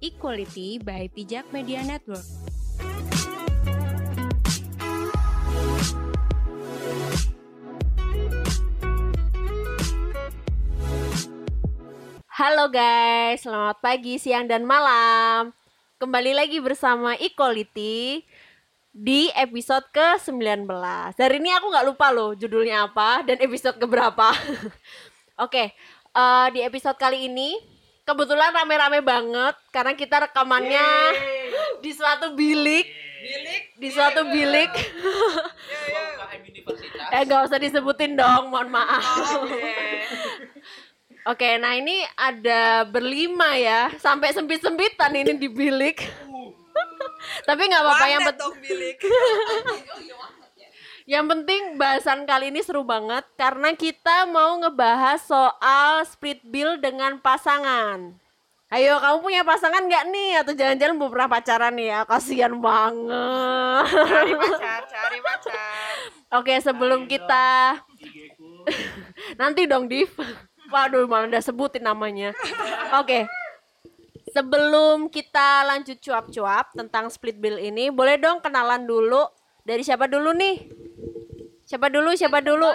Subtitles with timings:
[0.00, 2.24] Equality by Pijak Media Network.
[12.32, 15.52] Halo guys, selamat pagi, siang, dan malam.
[16.00, 18.24] Kembali lagi bersama Equality
[18.96, 20.64] di episode ke-19.
[21.12, 24.32] Hari ini aku nggak lupa loh judulnya apa dan episode keberapa.
[25.44, 25.76] Oke,
[26.16, 30.88] eh, di episode kali ini kebetulan rame-rame banget karena kita rekamannya
[31.84, 32.86] di suatu bilik.
[33.76, 34.72] Di suatu bilik.
[37.10, 39.04] eh gak usah disebutin dong, mohon maaf.
[41.28, 46.00] Oke, nah ini ada berlima ya, sampai sempit-sempitan ini di bilik.
[47.44, 48.52] Tapi nggak apa-apa yang penting.
[48.64, 48.98] bilik.
[51.10, 57.18] Yang penting bahasan kali ini seru banget karena kita mau ngebahas soal split bill dengan
[57.18, 58.14] pasangan.
[58.70, 60.30] Ayo, kamu punya pasangan nggak nih?
[60.38, 62.00] Atau jangan-jangan belum pernah pacaran nih ya?
[62.06, 63.90] Kasian banget.
[63.90, 65.94] Cari pacar, cari pacar.
[66.38, 67.74] Oke, sebelum kita
[69.42, 70.14] nanti dong, Div.
[70.70, 72.30] Waduh, malah udah sebutin namanya.
[73.02, 73.26] Oke.
[74.30, 79.26] Sebelum kita lanjut cuap-cuap tentang split bill ini, boleh dong kenalan dulu.
[79.66, 80.89] Dari siapa dulu nih?
[81.70, 82.10] Siapa dulu?
[82.18, 82.66] Siapa dulu?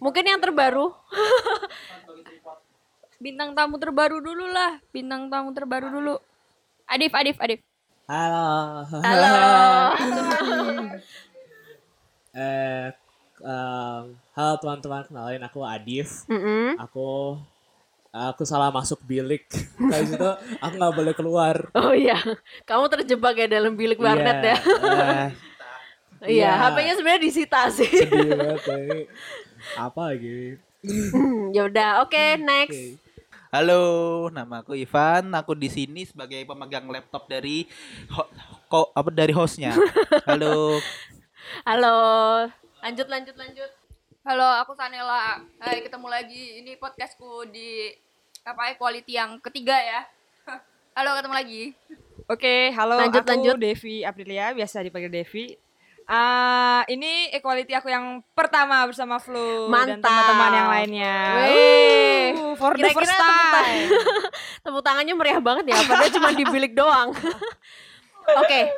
[0.00, 0.88] Mungkin yang terbaru.
[3.24, 6.20] bintang tamu terbaru dulu lah bintang tamu terbaru dulu
[6.84, 7.64] Adif Adif Adif
[8.04, 8.84] Halo.
[9.00, 9.32] Halo.
[12.36, 12.92] eh
[13.40, 14.02] em,
[14.36, 16.28] halo teman-teman, kenalin aku Adif.
[16.28, 16.76] Mm-mm.
[16.84, 17.40] Aku
[18.12, 19.48] aku salah masuk bilik.
[19.88, 20.28] Dari situ
[20.60, 21.56] aku nggak boleh keluar.
[21.72, 22.20] Oh iya,
[22.68, 24.56] kamu terjebak ya dalam bilik warnet Iya, ya.
[24.60, 25.26] eh,
[26.24, 26.50] Iya, Iya.
[26.58, 27.90] HP-nya sebenarnya disita sih.
[27.90, 29.00] sedih banget ini.
[29.74, 30.56] Apa lagi?
[31.50, 32.74] ya udah, oke, next.
[32.74, 33.00] Oke.
[33.50, 33.82] Halo,
[34.28, 35.30] nama aku Ivan.
[35.32, 37.64] Aku di sini sebagai pemegang laptop dari
[38.08, 38.30] ho-
[38.66, 39.76] ko- apa dari hostnya.
[40.28, 40.82] Halo.
[41.62, 41.96] Halo.
[42.80, 43.70] Lanjut lanjut lanjut.
[44.22, 47.92] halo aku Sanela Hai ketemu lagi ini podcastku di
[48.42, 50.00] apa equality yang ketiga ya
[50.96, 51.62] halo ketemu lagi
[52.24, 53.56] Oke, halo Lanjut, aku lanjut.
[53.58, 55.60] Devi Aprilia, biasa dipanggil Devi.
[56.04, 60.04] Ah, ini equality aku yang pertama bersama Flu dan Mantap.
[60.04, 61.16] teman-teman yang lainnya.
[61.48, 62.26] Wih.
[62.36, 63.24] Uh, for the first tepuk
[63.56, 63.88] time.
[64.64, 67.12] Tepuk tangannya meriah banget ya, padahal cuma di bilik doang.
[68.24, 68.72] Oke,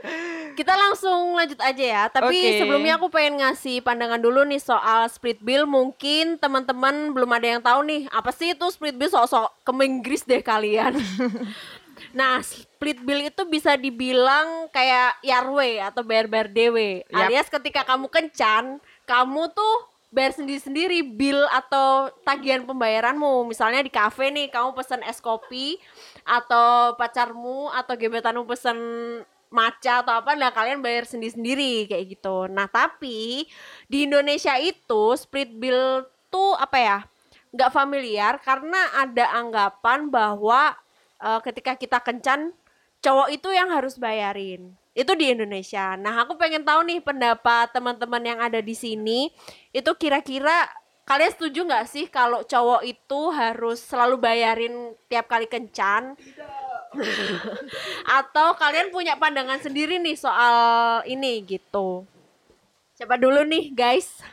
[0.59, 2.03] kita langsung lanjut aja ya.
[2.11, 2.59] Tapi Oke.
[2.59, 5.71] sebelumnya aku pengen ngasih pandangan dulu nih soal split bill.
[5.71, 10.27] Mungkin teman-teman belum ada yang tahu nih apa sih itu split bill sok-sok ke Inggris
[10.27, 10.99] deh kalian.
[12.17, 17.05] nah, split bill itu bisa dibilang kayak yarwe atau bayar-bayar dewe.
[17.13, 17.29] Yap.
[17.29, 19.77] Alias ketika kamu kencan, kamu tuh
[20.09, 23.45] bayar sendiri-sendiri bill atau tagihan pembayaranmu.
[23.45, 25.77] Misalnya di kafe nih, kamu pesen es kopi
[26.25, 28.79] atau pacarmu atau gebetanmu pesen
[29.47, 32.49] maca atau apa nah kalian bayar sendiri-sendiri kayak gitu.
[32.49, 33.45] Nah, tapi
[33.93, 36.99] di Indonesia itu split bill tuh apa ya?
[37.57, 40.77] nggak familiar karena ada anggapan bahwa
[41.21, 42.53] eh, ketika kita kencan
[43.05, 44.75] cowok itu yang harus bayarin.
[44.97, 45.93] Itu di Indonesia.
[46.01, 49.29] Nah, aku pengen tahu nih pendapat teman-teman yang ada di sini.
[49.69, 50.65] Itu kira-kira
[51.07, 56.17] kalian setuju nggak sih kalau cowok itu harus selalu bayarin tiap kali kencan?
[58.19, 62.09] Atau kalian punya pandangan sendiri nih soal ini gitu?
[62.97, 64.25] Siapa dulu nih, guys?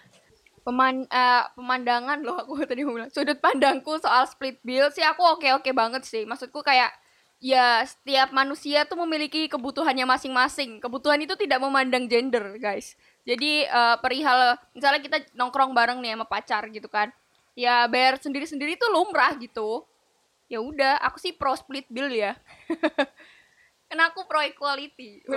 [0.63, 3.11] Peman, eh, pemandangan loh aku tadi bilang.
[3.11, 6.23] Sudut pandangku soal split bill sih aku oke oke banget sih.
[6.23, 6.95] Maksudku kayak
[7.43, 10.79] ya setiap manusia tuh memiliki kebutuhannya masing-masing.
[10.79, 12.95] Kebutuhan itu tidak memandang gender guys.
[13.27, 17.11] Jadi eh, perihal misalnya kita nongkrong bareng nih sama pacar gitu kan.
[17.53, 19.83] Ya bayar sendiri-sendiri tuh lumrah gitu.
[20.47, 22.39] Ya udah aku sih pro split bill ya.
[23.91, 25.27] Karena aku pro equality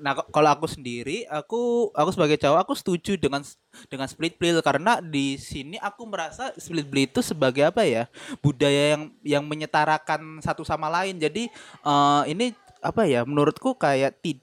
[0.00, 3.42] Nah, kalau aku sendiri, aku aku sebagai cowok aku setuju dengan
[3.90, 8.08] dengan split bill karena di sini aku merasa split bill itu sebagai apa ya?
[8.40, 11.18] budaya yang yang menyetarakan satu sama lain.
[11.20, 11.52] Jadi
[11.84, 13.26] eh, ini apa ya?
[13.26, 14.40] Menurutku kayak tid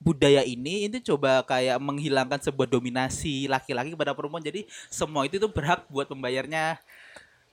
[0.00, 4.40] budaya ini itu coba kayak menghilangkan sebuah dominasi laki-laki kepada perempuan.
[4.40, 6.80] Jadi semua itu tuh berhak buat membayarnya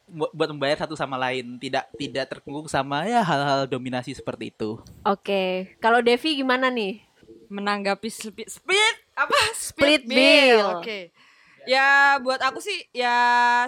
[0.07, 4.80] bu- buat membayar satu sama lain, tidak tidak terkungkung sama ya hal-hal dominasi seperti itu.
[5.03, 7.06] Oke, kalau Devi gimana nih?
[7.47, 9.38] Menanggapi split, split apa?
[9.55, 10.79] Split bill.
[10.79, 11.11] Oke.
[11.67, 13.11] Ya buat aku sih ya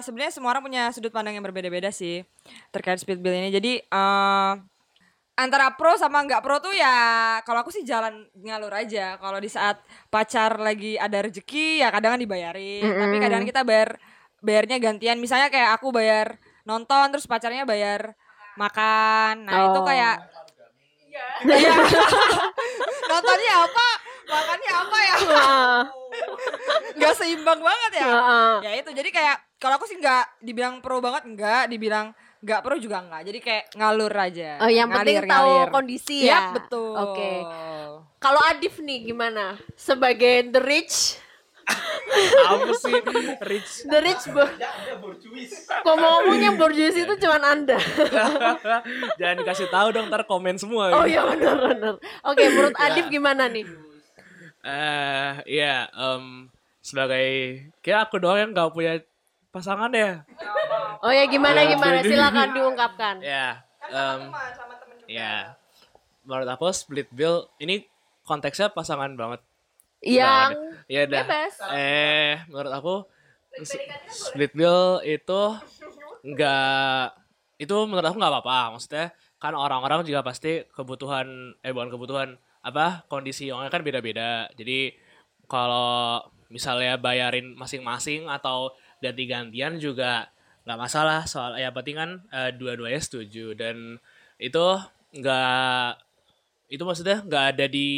[0.00, 2.24] sebenarnya semua orang punya sudut pandang yang berbeda-beda sih
[2.72, 3.52] terkait split bill ini.
[3.52, 4.52] Jadi eh
[5.36, 6.92] antara pro sama nggak pro tuh ya
[7.44, 9.20] kalau aku sih jalan ngalur aja.
[9.20, 14.00] Kalau di saat pacar lagi ada rezeki ya kadang dibayarin, tapi kadang kita bayar
[14.40, 15.20] bayarnya gantian.
[15.20, 18.16] Misalnya kayak aku bayar nonton terus pacarnya bayar
[18.56, 19.44] makan.
[19.44, 19.84] Nah, itu Oh.
[19.84, 20.16] kayak
[21.10, 21.26] Iya.
[23.60, 23.86] Apa?
[24.30, 25.16] Makannya apa ya?
[26.98, 28.08] Nggak seimbang banget ya.
[28.62, 32.76] Ya itu jadi kayak kalau aku sih nggak dibilang pro banget enggak, dibilang nggak pro
[32.78, 33.22] juga enggak.
[33.26, 34.50] Jadi kayak ngalur aja.
[34.62, 35.68] Oh, yang penting Ngalir, tahu ngalir.
[35.70, 36.42] kondisi Yap, ya.
[36.56, 36.94] betul.
[36.96, 37.32] Oke.
[38.20, 39.56] Kalau Adif nih gimana?
[39.74, 41.16] Sebagai the rich,
[42.42, 42.94] Apa sih
[43.42, 43.70] rich?
[43.84, 44.50] the rich bo-
[45.82, 47.78] ngomong-ngomongnya borjuis itu cuman Anda.
[49.18, 50.90] Jangan dikasih tahu dong ntar komen semua.
[50.92, 51.96] Oh iya benar-benar.
[52.24, 53.64] Oke, menurut Adif gimana nih?
[54.60, 56.50] Eh, iya, em,
[56.80, 57.24] sebagai
[57.80, 59.00] kayak aku doang yang gak punya
[59.48, 60.20] pasangan ya.
[61.00, 61.98] Oh ya gimana Ya, gimana?
[61.98, 63.14] jadi- Silakan diungkapkan.
[63.20, 64.20] Ya, em,
[65.06, 65.56] ya.
[66.20, 67.86] Menurut aku split bill ini
[68.22, 69.40] konteksnya pasangan banget.
[70.00, 70.50] Yang
[70.90, 71.22] Ya udah.
[71.22, 71.54] bebas.
[71.70, 72.94] Eh, menurut aku
[74.10, 75.42] split bill itu
[76.26, 77.14] enggak
[77.60, 78.74] itu menurut aku nggak apa-apa.
[78.74, 82.28] Maksudnya kan orang-orang juga pasti kebutuhan eh bukan kebutuhan
[82.60, 84.48] apa kondisi orangnya kan beda-beda.
[84.56, 84.96] Jadi
[85.46, 90.28] kalau misalnya bayarin masing-masing atau ganti-gantian juga
[90.66, 93.96] nggak masalah soal ya penting kan eh, dua-duanya setuju dan
[94.36, 94.66] itu
[95.16, 95.90] nggak
[96.70, 97.90] itu maksudnya nggak ada di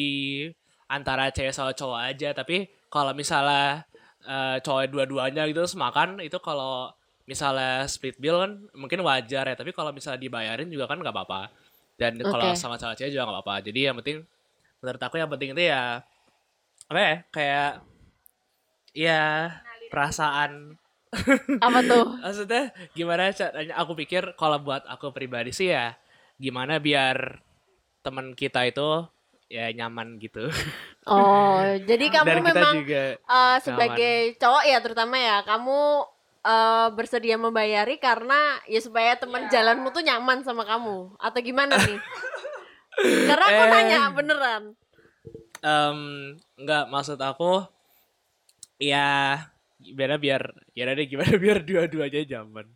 [0.93, 2.37] antara cewek sama cowok aja.
[2.37, 3.89] Tapi kalau misalnya
[4.29, 6.93] eh, cowok dua-duanya gitu terus makan itu kalau
[7.25, 9.57] misalnya split bill kan mungkin wajar ya.
[9.57, 11.49] Tapi kalau misalnya dibayarin juga kan nggak apa-apa.
[11.97, 13.55] Dan kalau sama sama cewek juga nggak apa-apa.
[13.65, 14.21] Jadi yang penting
[14.85, 16.05] menurut aku yang penting itu ya
[16.91, 17.73] apa ya kayak
[18.93, 19.23] ya
[19.89, 20.77] perasaan.
[21.61, 22.09] Apa tuh?
[22.25, 23.77] maksudnya gimana caranya?
[23.85, 25.93] Aku pikir kalau buat aku pribadi sih ya
[26.41, 27.45] gimana biar
[28.01, 29.05] teman kita itu
[29.53, 30.49] ya nyaman gitu
[31.05, 35.81] Oh, jadi kamu dan kita memang juga eh, sebagai cowok ya terutama ya, kamu
[36.43, 41.99] eh, bersedia membayari karena ya supaya teman jalanmu tuh nyaman sama kamu atau gimana nih?
[43.29, 43.69] Karena aku Eh.
[43.69, 44.63] nanya beneran.
[45.61, 45.99] em
[46.57, 47.63] nggak maksud aku
[48.77, 49.39] ya
[49.77, 52.67] gimana biar ya udah deh gimana biar dua-duanya nyaman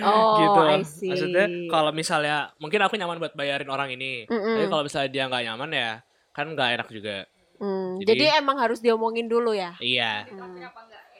[0.00, 1.12] Oh, gitu I see.
[1.12, 4.56] maksudnya kalau misalnya mungkin aku nyaman buat bayarin orang ini Mm-mm.
[4.56, 5.90] tapi kalau misalnya dia nggak nyaman ya
[6.34, 9.72] kan nggak enak juga Hmm, jadi- jadi, emang harus diomongin dulu ya.
[9.78, 10.58] iya Hmm.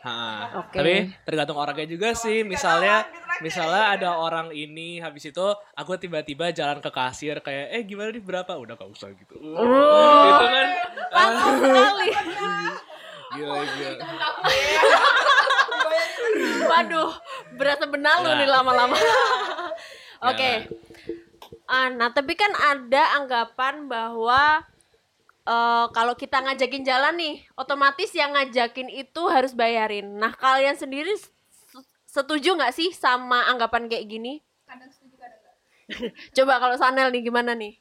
[0.05, 0.13] Ha,
[0.61, 0.77] Oke.
[0.77, 0.95] Tapi
[1.25, 2.45] tergantung orangnya juga sih.
[2.45, 3.09] Misalnya,
[3.41, 5.41] misalnya ada orang ini habis itu
[5.73, 8.53] aku tiba-tiba jalan ke kasir kayak, eh gimana nih berapa?
[8.53, 9.33] Udah gak usah gitu.
[9.41, 9.65] Oh.
[10.29, 10.69] Itu kan
[11.09, 12.09] Langsung sekali.
[13.33, 13.93] gila gila.
[16.67, 17.11] Waduh,
[17.55, 18.37] berasa benalu Nah.
[18.37, 18.97] nih lama-lama.
[20.23, 20.53] Oke.
[20.53, 20.69] Ya.
[21.65, 24.61] Ah, nah, tapi kan ada anggapan bahwa
[25.45, 30.17] eh, kalau kita ngajakin jalan nih, otomatis yang ngajakin itu harus bayarin.
[30.17, 31.13] Nah, kalian sendiri
[32.15, 34.33] setuju nggak sih sama anggapan kayak gini?
[34.65, 35.57] Kadang setuju kadang enggak.
[36.37, 37.75] Coba kalau Sanel nih gimana nih?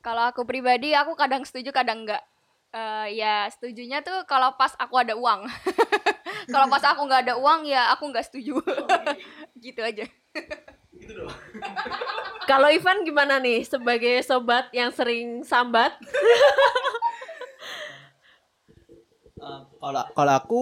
[0.00, 2.24] Kalau aku pribadi aku kadang setuju kadang enggak.
[2.70, 5.44] Eh, ya setujunya tuh kalau pas aku ada uang.
[6.54, 8.56] kalau pas aku nggak ada uang ya aku nggak setuju.
[9.64, 10.08] gitu aja.
[12.50, 13.62] Kalau Ivan gimana nih?
[13.62, 15.94] Sebagai sobat yang sering sambat?
[19.40, 20.60] Eh, kalau kalau aku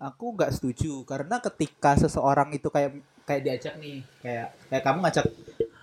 [0.00, 1.04] aku nggak setuju.
[1.04, 2.96] Karena ketika seseorang itu kayak
[3.28, 5.26] kayak diajak nih kayak kayak kamu ngajak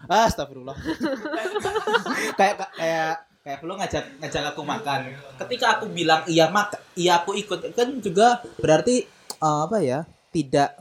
[0.09, 0.73] ah astagfirullah.
[2.41, 3.13] Kayak kayak
[3.45, 5.13] kayak lu ngajak ngajak aku makan.
[5.45, 9.05] Ketika aku bilang iya mak iya aku ikut kan juga berarti
[9.37, 10.73] eh, apa ya tidak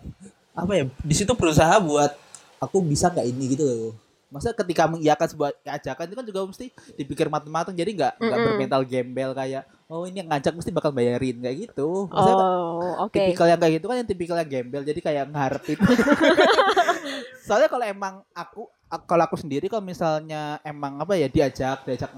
[0.56, 2.21] apa ya di situ berusaha buat
[2.62, 3.92] aku bisa nggak ini gitu loh
[4.32, 6.66] masa ketika mengiyakan sebuah ajakan itu kan juga mesti
[6.96, 8.46] dipikir matang-matang jadi nggak nggak Mm-mm.
[8.48, 13.12] bermental gembel kayak oh ini yang ngajak mesti bakal bayarin kayak gitu Maksudnya Oh, oke.
[13.12, 15.76] tipikal yang kayak gitu kan yang tipikal yang gembel jadi kayak ngarepin
[17.46, 22.10] soalnya kalau emang aku ak- kalau aku sendiri kalau misalnya emang apa ya diajak diajak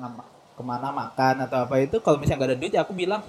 [0.55, 3.23] ke mana makan atau apa itu kalau misalnya nggak ada duit ya aku bilang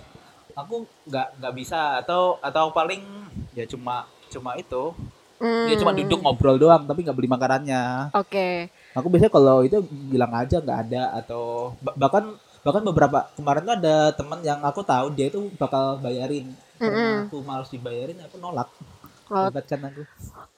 [0.54, 3.02] aku nggak nggak bisa atau atau paling
[3.52, 4.94] ya cuma cuma itu
[5.66, 8.70] dia cuma Hmm, duduk ngobrol doang tapi nggak beli makanannya Oke.
[8.92, 12.24] aku biasanya kalau itu bilang aja nggak ada atau ba- bahkan
[12.62, 17.40] bahkan beberapa kemarin tuh ada teman yang aku tahu dia itu bakal bayarin karena aku
[17.40, 18.68] malas dibayarin aku nolak
[19.26, 19.50] Oh.
[19.50, 20.06] libatkan aku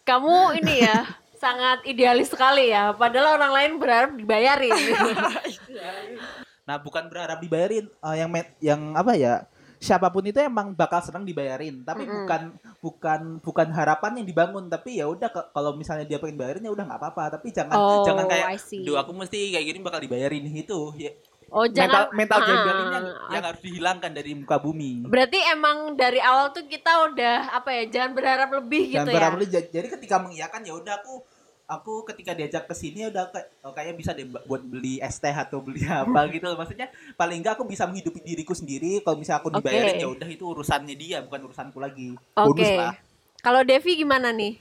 [0.03, 2.91] Kamu ini ya sangat idealis sekali ya.
[2.91, 4.73] Padahal orang lain berharap dibayarin.
[6.67, 8.29] nah bukan berharap dibayarin eh, yang
[8.59, 11.81] yang apa ya siapa pun itu emang bakal senang dibayarin.
[11.81, 12.25] Tapi Mm-mm.
[12.25, 12.41] bukan
[12.79, 14.65] bukan bukan harapan yang dibangun.
[14.67, 17.23] Tapi ya udah kalau misalnya dia pengen bayarin ya udah nggak apa-apa.
[17.37, 21.11] Tapi jangan Oh, jangan kayak duh aku mesti kayak gini bakal dibayarin itu ya,
[21.47, 22.53] Oh, mental jangan mental ini
[22.91, 25.07] yang, yang harus dihilangkan dari muka bumi.
[25.07, 29.15] Berarti emang dari awal tuh kita udah apa ya, jangan berharap lebih Dan gitu ya.
[29.15, 29.49] berharap lebih.
[29.55, 31.23] Jadi- jadi ketika mengiyakan ya udah aku
[31.67, 35.35] aku ketika diajak ke sini udah kayak oh, kayaknya bisa deh buat beli es teh
[35.35, 36.55] atau beli apa gitu loh.
[36.55, 36.87] Maksudnya
[37.19, 39.03] paling enggak aku bisa menghidupi diriku sendiri.
[39.03, 42.15] Kalau misalnya aku dibayarin ya udah itu urusannya dia, bukan urusanku lagi.
[42.15, 42.47] Oke.
[42.55, 42.95] Bonus lah.
[43.43, 44.57] Kalau Devi gimana nih?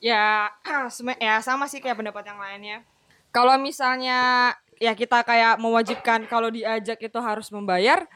[0.00, 0.50] Ya,
[1.20, 2.78] ya sama sih kayak pendapat yang lainnya.
[3.30, 8.08] Kalau misalnya ya kita kayak mewajibkan kalau diajak itu harus membayar,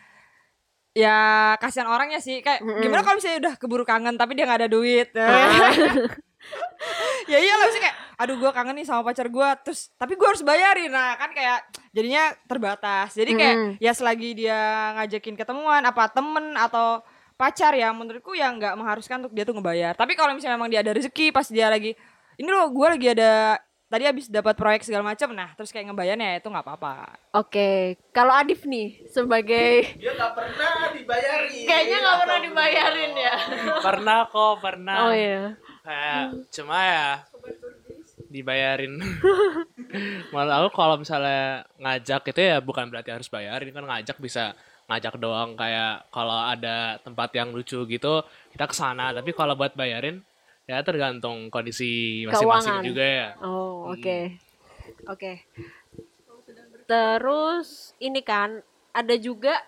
[0.96, 2.40] ya kasihan orangnya sih.
[2.40, 5.12] Kayak gimana kalau misalnya udah keburu kangen tapi dia nggak ada duit.
[7.26, 10.24] ya iya lah sih kayak aduh gue kangen nih sama pacar gue terus tapi gue
[10.24, 13.72] harus bayarin nah kan kayak jadinya terbatas jadi kayak Mm.
[13.78, 14.60] ya selagi dia
[14.94, 17.00] ngajakin ketemuan apa temen atau
[17.34, 20.80] pacar ya menurutku ya nggak mengharuskan untuk dia tuh ngebayar tapi kalau misalnya memang dia
[20.80, 21.96] ada rezeki pas dia lagi
[22.34, 23.56] ini loh gue lagi ada
[23.86, 26.94] tadi habis dapat proyek segala macam nah terus kayak ngebayarnya itu nggak apa-apa
[27.32, 27.70] Oke,
[28.10, 31.64] kalau Adif nih sebagai Dia nggak pernah dibayarin.
[31.64, 33.34] kayaknya nggak pernah dibayarin ya.
[33.80, 35.54] pernah kok pernah Oh iya.
[35.90, 37.08] Kayak cuma ya
[38.30, 38.94] dibayarin.
[40.34, 44.54] Malah aku kalau misalnya ngajak itu ya bukan berarti harus bayarin kan ngajak bisa
[44.86, 45.58] ngajak doang.
[45.58, 48.22] Kayak kalau ada tempat yang lucu gitu
[48.54, 49.10] kita ke sana.
[49.10, 50.22] Tapi kalau buat bayarin
[50.70, 53.28] ya tergantung kondisi masing-masing juga ya.
[53.42, 54.38] Oh, oke.
[55.10, 55.42] Oke.
[56.86, 58.62] Terus ini kan
[58.94, 59.58] ada juga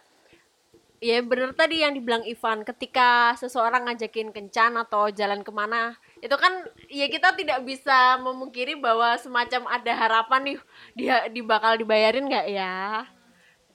[1.02, 6.38] ya bener tadi yang dibilang Ivan ketika seseorang ngajakin kencan atau jalan ke mana itu
[6.38, 10.58] kan ya kita tidak bisa memungkiri bahwa semacam ada harapan nih
[10.94, 13.02] dia di bakal dibayarin nggak ya?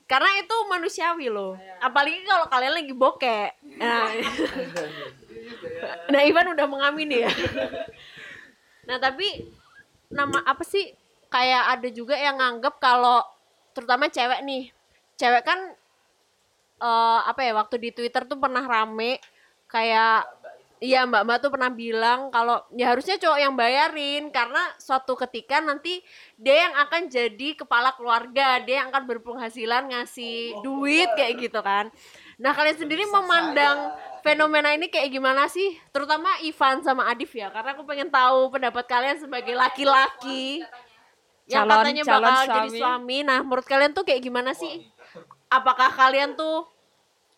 [0.07, 1.59] Karena itu manusiawi loh.
[1.83, 3.51] Apalagi kalau kalian lagi bokeh.
[3.75, 4.07] Nah,
[6.15, 7.31] nah Ivan udah mengamini ya.
[8.87, 9.43] Nah tapi
[10.07, 10.95] nama apa sih
[11.27, 13.19] kayak ada juga yang nganggep kalau
[13.75, 14.71] terutama cewek nih.
[15.19, 15.75] Cewek kan
[16.77, 19.17] eh apa ya waktu di Twitter tuh pernah rame
[19.65, 20.29] kayak
[20.77, 25.57] iya mbak mbak tuh pernah bilang kalau ya harusnya cowok yang bayarin karena suatu ketika
[25.57, 26.05] nanti
[26.37, 31.89] dia yang akan jadi kepala keluarga dia yang akan berpenghasilan ngasih duit kayak gitu kan.
[32.37, 35.73] Nah kalian sendiri memandang fenomena ini kayak gimana sih?
[35.89, 40.61] Terutama Ivan sama Adif ya karena aku pengen tahu pendapat kalian sebagai laki-laki.
[41.49, 42.77] Yang Calon- katanya calon bakal jadi suami.
[42.77, 43.17] suami.
[43.25, 44.85] Nah menurut kalian tuh kayak gimana sih
[45.47, 46.67] apakah kalian tuh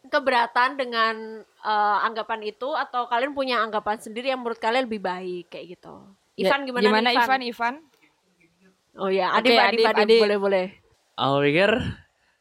[0.05, 2.69] keberatan dengan eh, anggapan itu?
[2.71, 5.49] Atau kalian punya anggapan sendiri yang menurut kalian lebih baik?
[5.49, 5.95] Kayak gitu.
[6.37, 7.41] Ivan gimana, Ya, gimana nih, Ivan?
[7.43, 7.75] Ivan?
[8.95, 10.19] Oh ya Adif, Adif, Adif, Adif.
[10.19, 10.65] boleh boleh.
[11.15, 11.71] Aku pikir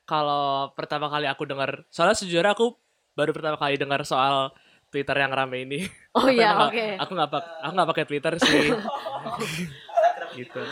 [0.02, 2.74] kalau pertama kali aku dengar soalnya sejujurnya aku
[3.12, 4.50] baru pertama kali dengar soal
[4.88, 5.80] Twitter yang rame ini.
[6.18, 6.74] Oh iya oke.
[6.74, 8.66] nggak- aku nggak pak- aku nggak pakai Twitter sih.
[10.38, 10.62] Gitu.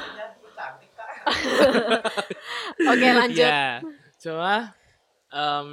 [2.82, 3.46] Oke lanjut.
[3.46, 3.82] Ya,
[4.16, 4.75] cuma
[5.36, 5.68] em,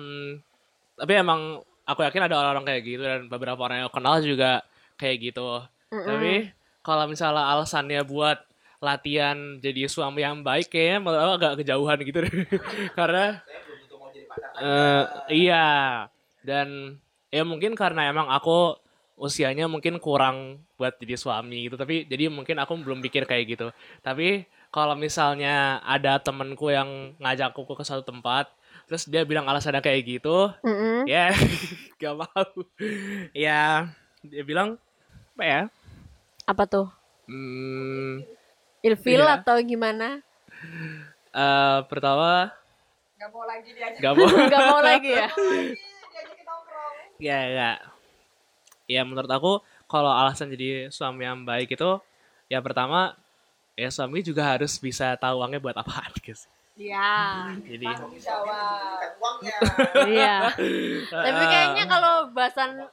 [1.00, 4.64] tapi emang aku yakin ada orang-orang kayak gitu dan beberapa orang yang aku kenal juga
[5.00, 5.64] kayak gitu.
[5.88, 6.52] Tapi
[6.84, 8.44] kalau misalnya alasannya buat
[8.84, 12.20] latihan jadi suami yang baik kayaknya menurut aku agak kejauhan gitu.
[13.00, 13.40] Karena
[14.60, 15.66] eh, iya
[16.44, 17.00] dan
[17.34, 18.78] ya mungkin karena emang aku
[19.18, 23.68] usianya mungkin kurang buat jadi suami gitu tapi jadi mungkin aku belum pikir kayak gitu
[24.04, 24.44] tapi
[24.74, 28.50] kalau misalnya ada temenku yang ngajakku ke suatu tempat
[28.86, 30.52] terus dia bilang alasannya kayak gitu.
[30.62, 31.06] Mm-mm.
[31.06, 31.32] ya
[32.02, 32.44] gak mau.
[33.32, 33.90] Ya
[34.22, 34.76] dia bilang
[35.34, 35.62] apa ya?
[36.44, 36.88] Apa tuh?
[37.24, 38.20] Hmm,
[38.82, 39.40] ilfil Iya.
[39.40, 40.20] atau gimana?
[41.32, 42.52] Eh, pertama
[43.16, 44.28] Gak mau lagi dia gak mau.
[44.52, 45.28] Nggak mau lagi ya?
[47.18, 47.72] Ya ya.
[48.86, 49.52] Ya menurut aku
[49.88, 51.90] kalau alasan jadi suami yang baik itu
[52.52, 53.16] ya pertama
[53.74, 57.86] ya suami juga harus bisa tahu uangnya buat apaan guys ya jadi
[60.10, 60.38] iya.
[61.30, 62.90] Tapi kayaknya kalau bahasan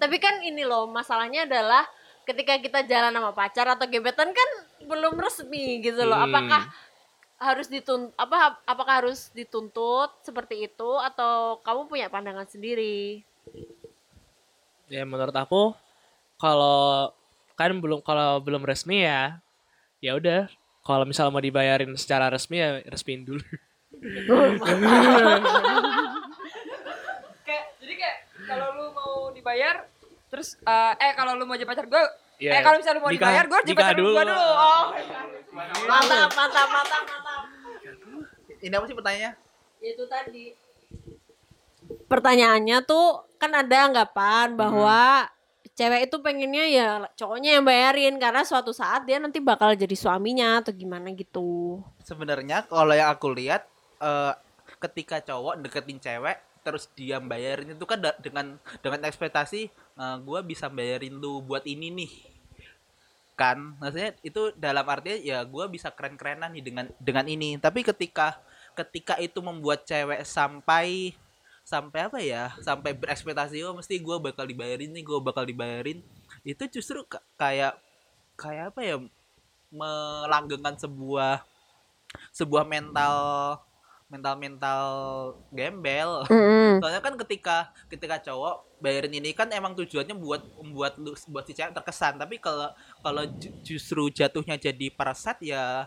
[0.00, 1.84] tapi kan ini loh masalahnya adalah
[2.24, 4.50] ketika kita jalan sama pacar atau gebetan kan
[4.88, 6.16] belum resmi gitu loh.
[6.16, 6.32] Hmm.
[6.32, 6.62] apakah
[7.40, 13.24] harus dituntut apa apakah harus dituntut seperti itu atau kamu punya pandangan sendiri?
[14.88, 15.76] Ya menurut aku
[16.40, 17.12] kalau
[17.56, 19.40] kan belum kalau belum resmi ya
[20.00, 20.48] ya udah
[20.80, 23.42] kalau misal mau dibayarin secara resmi ya resmiin dulu.
[27.42, 29.84] Kayak jadi kayak kalau lu mau dibayar
[30.30, 32.04] terus eh, eh kalau lu mau jadi pacar gue
[32.40, 34.16] Ya, eh kalau misalnya lu mau nikah- dibayar gue jadi pacar dulu.
[34.16, 34.40] gue dulu.
[34.40, 34.84] Oh.
[35.84, 37.42] Mantap mantap mantap mantap.
[38.58, 39.32] Ini apa sih pertanyaannya?
[39.80, 40.44] itu tadi.
[42.06, 43.06] Pertanyaannya tuh
[43.36, 45.28] kan ada anggapan bahwa
[45.80, 50.60] cewek itu pengennya ya cowoknya yang bayarin karena suatu saat dia nanti bakal jadi suaminya
[50.60, 51.80] atau gimana gitu.
[52.04, 53.64] Sebenarnya kalau yang aku lihat
[53.96, 54.36] eh,
[54.76, 61.16] ketika cowok deketin cewek terus dia bayarin itu kan dengan dengan ekspektasi gue bisa bayarin
[61.16, 62.12] lu buat ini nih.
[63.32, 67.56] Bukan maksudnya itu dalam artinya ya gue bisa keren-kerenan nih dengan dengan ini.
[67.56, 68.36] Tapi ketika
[68.76, 71.16] ketika itu membuat cewek sampai
[71.70, 76.02] sampai apa ya sampai berekspektasi oh mesti gue bakal dibayarin nih gue bakal dibayarin.
[76.42, 77.78] Itu justru ka- kayak
[78.34, 78.96] kayak apa ya
[79.70, 81.46] melanggengkan sebuah
[82.34, 83.14] sebuah mental
[84.10, 84.82] mental mental
[85.54, 86.26] gembel.
[86.26, 86.82] Mm-mm.
[86.82, 91.54] soalnya kan ketika ketika cowok bayarin ini kan emang tujuannya buat membuat lu buat si
[91.54, 92.18] cewek terkesan.
[92.18, 92.66] Tapi kalau
[93.04, 95.86] kalau ju- justru jatuhnya jadi parasite ya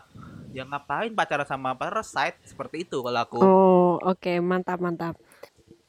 [0.56, 2.40] ya ngapain pacaran sama parasite?
[2.48, 3.44] Seperti itu kalau aku.
[3.44, 5.16] Oh, oke, mantap, mantap.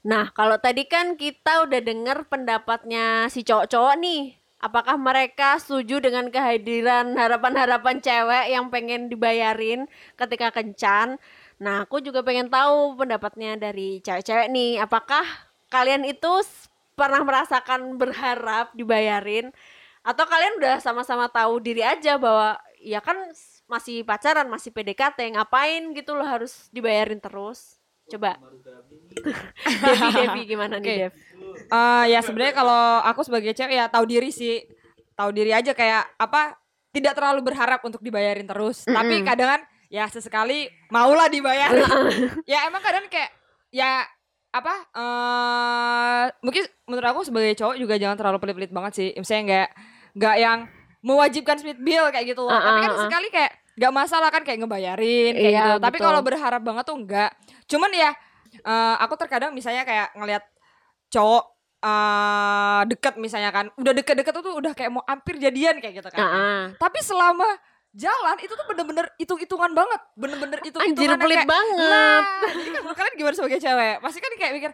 [0.04, 4.22] Nah, kalau tadi kan kita udah dengar pendapatnya si cowok-cowok nih.
[4.64, 9.84] Apakah mereka setuju dengan kehadiran harapan-harapan cewek yang pengen dibayarin
[10.16, 11.20] ketika kencan?
[11.60, 14.80] Nah, aku juga pengen tahu pendapatnya dari cewek-cewek nih.
[14.80, 15.24] Apakah
[15.68, 16.32] kalian itu
[16.96, 19.52] pernah merasakan berharap dibayarin?
[20.04, 23.16] Atau kalian udah sama-sama tahu diri aja bahwa ya kan
[23.68, 27.80] masih pacaran, masih PDKT, ngapain gitu loh harus dibayarin terus?
[28.08, 28.36] Coba.
[29.84, 31.08] Devi, Devi gimana nih.
[31.08, 31.14] Dev?
[31.64, 34.62] Eh, ya sebenarnya kalau aku sebagai cewek ya tahu diri sih
[35.14, 36.58] tahu diri aja kayak apa
[36.90, 39.26] tidak terlalu berharap untuk dibayarin terus tapi Mm-mm.
[39.26, 41.70] kadang kan ya sesekali maulah dibayar
[42.50, 43.30] ya emang kadang kayak
[43.70, 44.02] ya
[44.50, 49.68] apa eh mungkin menurut aku sebagai cowok juga jangan terlalu pelit-pelit banget sih misalnya nggak
[50.14, 50.58] nggak yang
[51.00, 53.02] mewajibkan split bill kayak gitu loh Ah, tapi kan ah.
[53.06, 56.06] sekali kayak nggak masalah kan kayak ngebayarin kayak Iya, gitu tapi betul.
[56.06, 57.30] kalau berharap banget tuh enggak
[57.66, 58.10] cuman ya
[58.56, 60.44] eh, aku terkadang misalnya kayak ngelihat
[61.08, 61.44] cowok
[61.80, 66.18] eh deket misalnya kan udah deket-deket tuh udah kayak mau hampir jadian kayak gitu kan
[66.18, 66.62] Ah, ah.
[66.74, 67.44] tapi selama
[67.92, 71.76] jalan itu tuh bener-bener hitung-hitungan banget bener-bener itu Anjir pelit banget.
[71.78, 72.18] nah
[72.48, 74.70] jadi kan menurut kalian gimana sebagai cewek pasti kan kayak mikir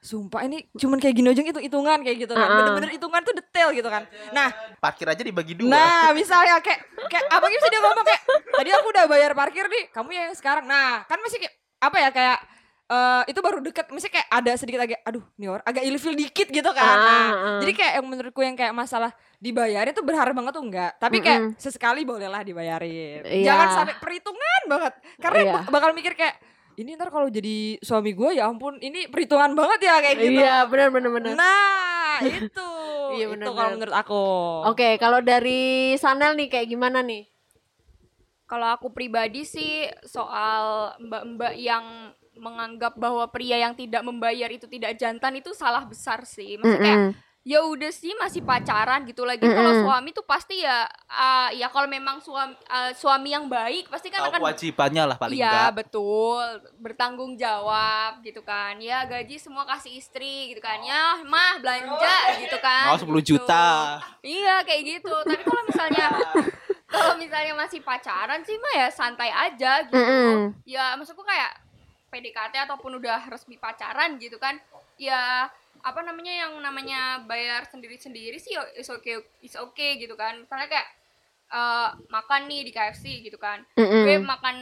[0.00, 2.56] sumpah ini cuman kayak gini aja itu hitungan kayak gitu kan Ah, ah.
[2.58, 7.24] bener-bener hitungan tuh detail gitu kan nah parkir aja dibagi dua Nah, misalnya kayak kayak
[7.28, 10.64] apa bisa dia ngomong kayak tadi aku udah bayar parkir nih, kamu yang sekarang.
[10.64, 12.38] Nah, kan masih kayak apa ya kayak
[12.90, 16.50] eh itu baru deket, mesti kayak ada sedikit agak aduh, nih orang agak ilfil dikit
[16.50, 16.82] gitu kan.
[16.82, 17.58] Ah, Nah, ah.
[17.58, 20.92] jadi kayak yang menurutku yang kayak masalah dibayarin tuh berharap banget tuh enggak.
[20.96, 21.54] Tapi kayak Mm-mm.
[21.56, 23.22] sesekali bolehlah dibayarin.
[23.22, 23.46] Iya.
[23.46, 24.92] Jangan sampai perhitungan banget.
[25.16, 26.34] Karena bak- bakal mikir kayak
[26.72, 30.40] ini ntar kalau jadi suami gue ya ampun ini perhitungan banget ya kayak gitu.
[30.40, 31.32] Iya, benar benar benar.
[31.32, 32.70] Nah, itu.
[33.12, 34.22] Iya, itu kalau menurut aku.
[34.66, 35.60] Oke, kalau dari
[35.94, 37.22] Sanel nih kayak gimana nih?
[38.44, 44.96] Kalau aku pribadi sih soal mbak-mbak yang menganggap bahwa pria yang tidak membayar itu tidak
[44.96, 46.56] jantan itu salah besar sih.
[46.56, 47.28] Maksudnya kayak Mm-mm.
[47.44, 49.44] ya udah sih masih pacaran gitu lagi.
[49.44, 49.84] Kalau Mm-mm.
[49.84, 54.24] suami tuh pasti ya ah, ya kalau memang suami ah, suami yang baik pasti kan
[54.24, 56.46] tahu akan kewajibannya lah paling Iya enggak betul
[56.78, 62.56] bertanggung jawab gitu kan ya gaji semua kasih istri gitu kan ya mah belanja gitu
[62.62, 63.20] kan mau 10 gitu.
[63.36, 66.06] juta iya kayak gitu tapi kalau misalnya
[66.90, 70.54] kalau misalnya masih pacaran sih mah ya santai aja gitu Mm-mm.
[70.66, 71.59] ya maksudku kayak
[72.10, 74.58] PDKT ataupun udah resmi pacaran gitu kan
[74.96, 75.46] ya
[75.80, 80.88] apa namanya yang namanya bayar sendiri-sendiri sih is okay is okay gitu kan misalnya kayak
[81.48, 84.04] eh, makan nih di KFC gitu kan Mm-mm.
[84.04, 84.56] gue makan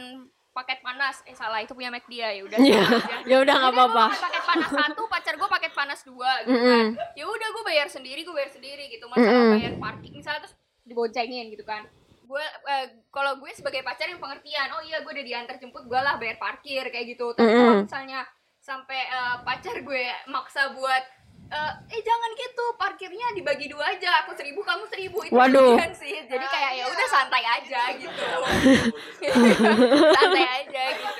[0.49, 2.83] paket panas eh salah itu punya McD ya ya udah Iya.
[3.23, 4.03] Ya udah nggak apa-apa.
[4.07, 6.71] makan paket panas satu pacar gue paket panas dua gitu Mm-mm.
[6.95, 9.53] kan ya udah gue bayar sendiri gue bayar sendiri gitu masalah Mm-mm.
[9.55, 11.83] bayar parkir misalnya terus diboncengin gitu kan
[12.29, 15.97] gue eh, kalau gue sebagai pacar yang pengertian oh iya gue udah diantar jemput gue
[15.97, 17.33] lah bayar parkir kayak gitu.
[17.33, 17.85] Tapi kalau Mm-mm.
[17.89, 18.21] misalnya
[18.61, 21.03] sampai eh, pacar gue maksa buat
[21.49, 25.73] eh, eh jangan gitu parkirnya dibagi dua aja aku seribu kamu seribu itu Waduh.
[25.73, 26.21] berlebihan sih.
[26.29, 28.25] Jadi kayak ya udah santai aja gitu.
[30.13, 31.19] Santai aja gitu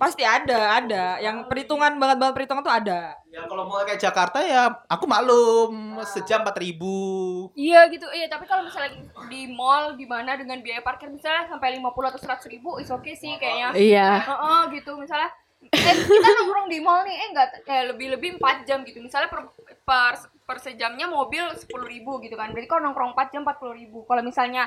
[0.00, 1.20] Pasti ada, ada.
[1.20, 3.20] Yang perhitungan banget banget perhitungan tuh ada.
[3.30, 8.66] ya kalau mau kayak Jakarta ya aku maklum sejam 4000 Iya gitu, iya tapi kalau
[8.66, 13.14] misalnya di mall gimana dengan biaya parkir misalnya sampai 50 atau 100 ribu, is okay
[13.14, 13.70] sih kayaknya.
[13.76, 14.10] Iya.
[14.24, 15.30] Heeh, gitu misalnya
[15.68, 18.98] eh, kita nongkrong di mall nih, eh enggak eh, lebih-lebih 4 jam gitu.
[18.98, 19.46] Misalnya per,
[19.84, 20.14] per,
[20.48, 22.50] per sejamnya mobil 10 ribu gitu kan.
[22.50, 24.02] Berarti kalau nongkrong 4 jam 40 ribu.
[24.08, 24.66] Kalau misalnya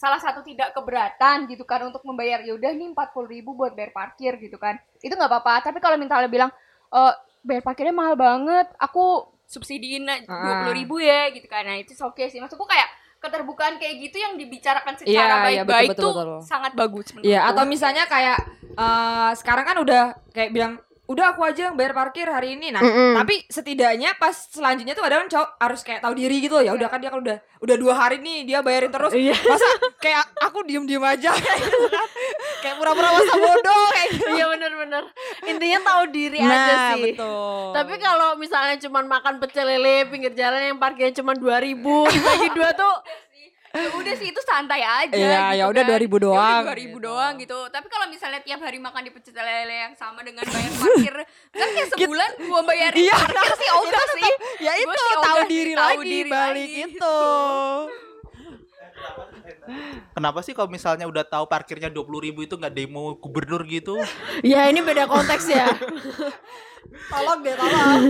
[0.00, 3.92] salah satu tidak keberatan gitu kan untuk membayar ya udah nih 40 ribu buat bayar
[3.92, 4.80] parkir gitu kan.
[5.04, 5.68] Itu nggak apa-apa.
[5.68, 6.48] Tapi kalau misalnya bilang
[6.88, 7.12] eh
[7.44, 11.68] bayar parkirnya mahal banget, aku subsidiin dua puluh ribu ya gitu kan.
[11.68, 12.40] Nah itu oke sih.
[12.40, 12.88] Maksudku kayak
[13.20, 16.40] keterbukaan kayak gitu yang dibicarakan secara Iya, iya, baik-baik betul, tuh betul, betul.
[16.48, 17.28] sangat bagus menurutku.
[17.28, 18.38] Iya, atau misalnya kayak
[18.80, 20.80] eh sekarang kan udah kayak bilang
[21.10, 22.70] udah aku aja yang bayar parkir hari ini.
[22.70, 23.18] Nah, Mm-mm.
[23.18, 26.70] tapi setidaknya pas selanjutnya tuh kadang cowok harus kayak tahu diri gitu ya.
[26.70, 29.10] Udah kan dia kan udah udah dua hari nih dia bayarin terus.
[29.10, 29.34] Iya.
[29.34, 29.66] Masa
[29.98, 32.06] kayak aku diem-diem aja kayak gitu kan.
[32.60, 34.28] Kayak pura-pura masa bodoh kayak gitu.
[34.30, 35.04] Iya benar-benar.
[35.44, 37.02] Intinya tahu diri aja Nah, sih.
[37.10, 37.64] betul.
[37.74, 41.74] Tapi kalau misalnya cuman makan pecel lele pinggir jalan yang parkirnya cuma 2000
[42.06, 42.94] dibagi dua tuh
[43.70, 45.92] ya udah sih itu santai aja Iya, gitu ya udah kan.
[45.92, 46.62] 2000 Ya udah doang.
[46.66, 50.42] 2000 doang gitu tapi kalau misalnya tiap hari makan di pecel lele yang sama dengan
[50.42, 51.14] bayar parkir
[51.54, 53.16] kan kayak sebulan gua bayarin Iya.
[53.16, 54.30] parkir sih ogah sih
[54.60, 56.84] ya itu sih tahu diri tahu lagi diri balik lagi.
[56.84, 57.16] itu.
[60.10, 63.96] Kenapa sih kalau misalnya udah tahu parkirnya 20.000 ribu itu nggak demo gubernur gitu?
[64.42, 65.66] Ya ini beda konteks ya.
[67.06, 68.00] Tolong deh, tolong.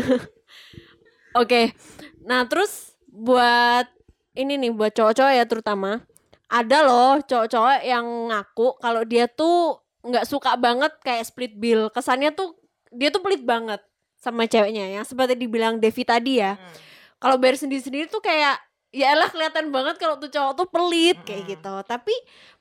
[1.37, 1.75] Oke.
[2.23, 3.87] Nah, terus buat
[4.35, 6.03] ini nih buat cowok-cowok ya terutama
[6.51, 11.89] ada loh cowok-cowok yang ngaku kalau dia tuh nggak suka banget kayak split bill.
[11.95, 12.59] Kesannya tuh
[12.91, 13.79] dia tuh pelit banget
[14.19, 16.59] sama ceweknya yang seperti dibilang Devi tadi ya.
[17.21, 18.59] Kalau bayar sendiri-sendiri tuh kayak
[18.91, 21.75] ya elah kelihatan banget kalau tuh cowok tuh pelit kayak gitu.
[21.87, 22.13] Tapi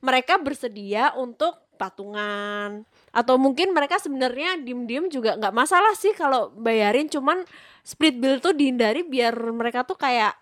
[0.05, 2.83] mereka bersedia untuk patungan
[3.15, 7.47] atau mungkin mereka sebenarnya diem-diem juga nggak masalah sih kalau bayarin cuman
[7.87, 10.35] split bill tuh dihindari biar mereka tuh kayak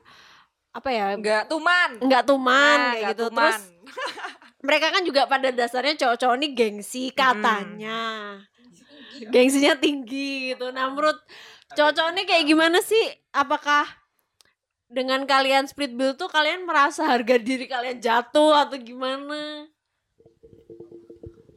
[0.72, 1.06] apa ya?
[1.16, 1.90] Enggak tuman.
[2.00, 3.24] nggak tuman Nah, kayak nggak gitu.
[3.30, 3.52] tuman.
[3.52, 3.62] terus
[4.68, 8.02] mereka kan juga pada dasarnya cowok-cowok ini gengsi katanya.
[9.18, 10.70] Gengsinya tinggi gitu.
[10.70, 11.18] Nah menurut
[11.74, 13.06] cowok-cowok ini kayak gimana sih?
[13.34, 13.86] Apakah
[14.88, 19.68] dengan kalian split bill tuh kalian merasa harga diri kalian jatuh atau gimana?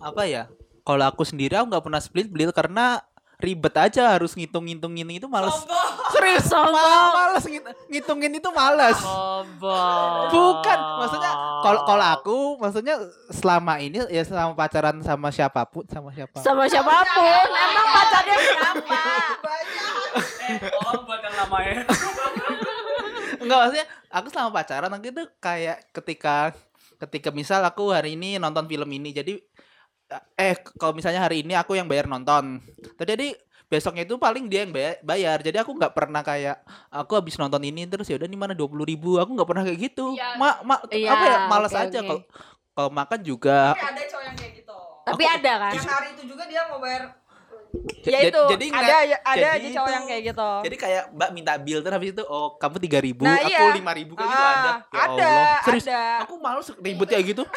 [0.01, 0.49] Apa ya?
[0.81, 3.05] Kalau aku sendiri aku nggak pernah split bill karena
[3.41, 5.57] ribet aja harus ngitung-ngitungin itu males.
[6.11, 6.71] Serius Sombong.
[6.71, 8.95] Ma- males ngit- ngitungin itu males.
[8.97, 10.29] Sombong.
[10.29, 12.95] Bukan, maksudnya kalau kalau aku maksudnya
[13.29, 16.39] selama ini ya selama pacaran sama siapa pun sama siapa.
[16.39, 19.01] sama siapa pun emang pacarnya berapa
[20.43, 21.75] Eh, tolong buat yang namanya.
[23.41, 26.53] Enggak maksudnya aku selama pacaran aku itu kayak ketika
[26.99, 29.41] ketika misal aku hari ini nonton film ini jadi
[30.35, 32.59] eh kalau misalnya hari ini aku yang bayar nonton.
[32.99, 33.35] Jadi
[33.71, 35.39] besoknya itu paling dia yang bayar.
[35.39, 36.59] Jadi aku nggak pernah kayak
[36.91, 39.79] aku habis nonton ini terus ya udah nih mana 20.000 ribu aku nggak pernah kayak
[39.79, 40.19] gitu.
[40.19, 40.35] Iya.
[40.35, 42.23] Ma, ma- Iya, apa ya malas oke, aja kalau
[42.75, 43.79] kalau makan juga.
[43.79, 44.79] Tapi ada cowok yang kayak gitu.
[45.01, 47.03] tapi ada kan Yang hari itu juga dia mau bayar.
[48.03, 50.51] Ya itu, jadi ada aja- ada jadi aja cowok itu- yang kayak gitu.
[50.67, 53.71] Jadi kayak Mbak minta bill terus habis itu oh kamu 3000 Nah, aku iya.
[53.71, 54.71] 5000 kayak gitu Ah, ada.
[54.91, 55.63] Ya ada, Allah.
[55.63, 56.03] Serius, ada.
[56.25, 57.43] Aku males ribet kayak gitu.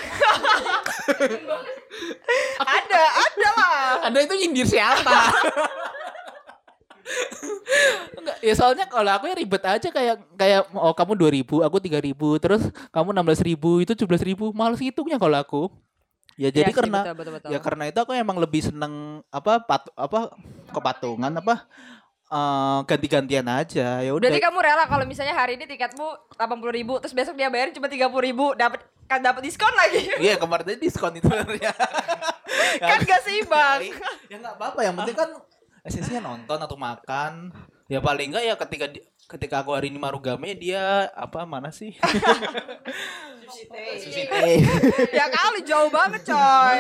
[2.70, 3.74] ada, ada lah.
[4.04, 5.18] Anda itu nyindir siapa?
[8.16, 12.16] Enggak, ya soalnya kalau aku ya ribet aja kayak kayak oh kamu 2000, aku 3000,
[12.40, 13.44] terus kamu 16000,
[13.82, 15.64] itu 17000, males hitungnya kalau aku.
[16.34, 17.50] Ya jadi Iya sih, karena betul, betul, betul.
[17.54, 20.34] ya karena itu aku emang lebih seneng apa pat apa
[20.74, 21.70] kepatungan apa
[22.34, 24.02] eh, ganti-gantian aja.
[24.02, 24.30] Ya udah.
[24.30, 27.86] Berarti kamu rela kalau misalnya hari ini tiketmu 80 ribu, terus besok dia bayarin cuma
[27.86, 30.10] 30 ribu, dapat kan dapat diskon lagi.
[30.18, 31.30] Iya kemarin tadi diskon itu
[31.62, 31.74] ya.
[32.90, 33.80] kan gak seimbang.
[34.32, 35.30] ya nggak apa-apa yang penting kan
[35.84, 37.52] esensinya nonton atau makan
[37.92, 41.96] ya paling enggak ya ketika di- ketika aku hari ini marugame dia apa mana sih
[43.94, 44.60] Sushi teh.
[45.18, 46.80] ya kali jauh banget coy.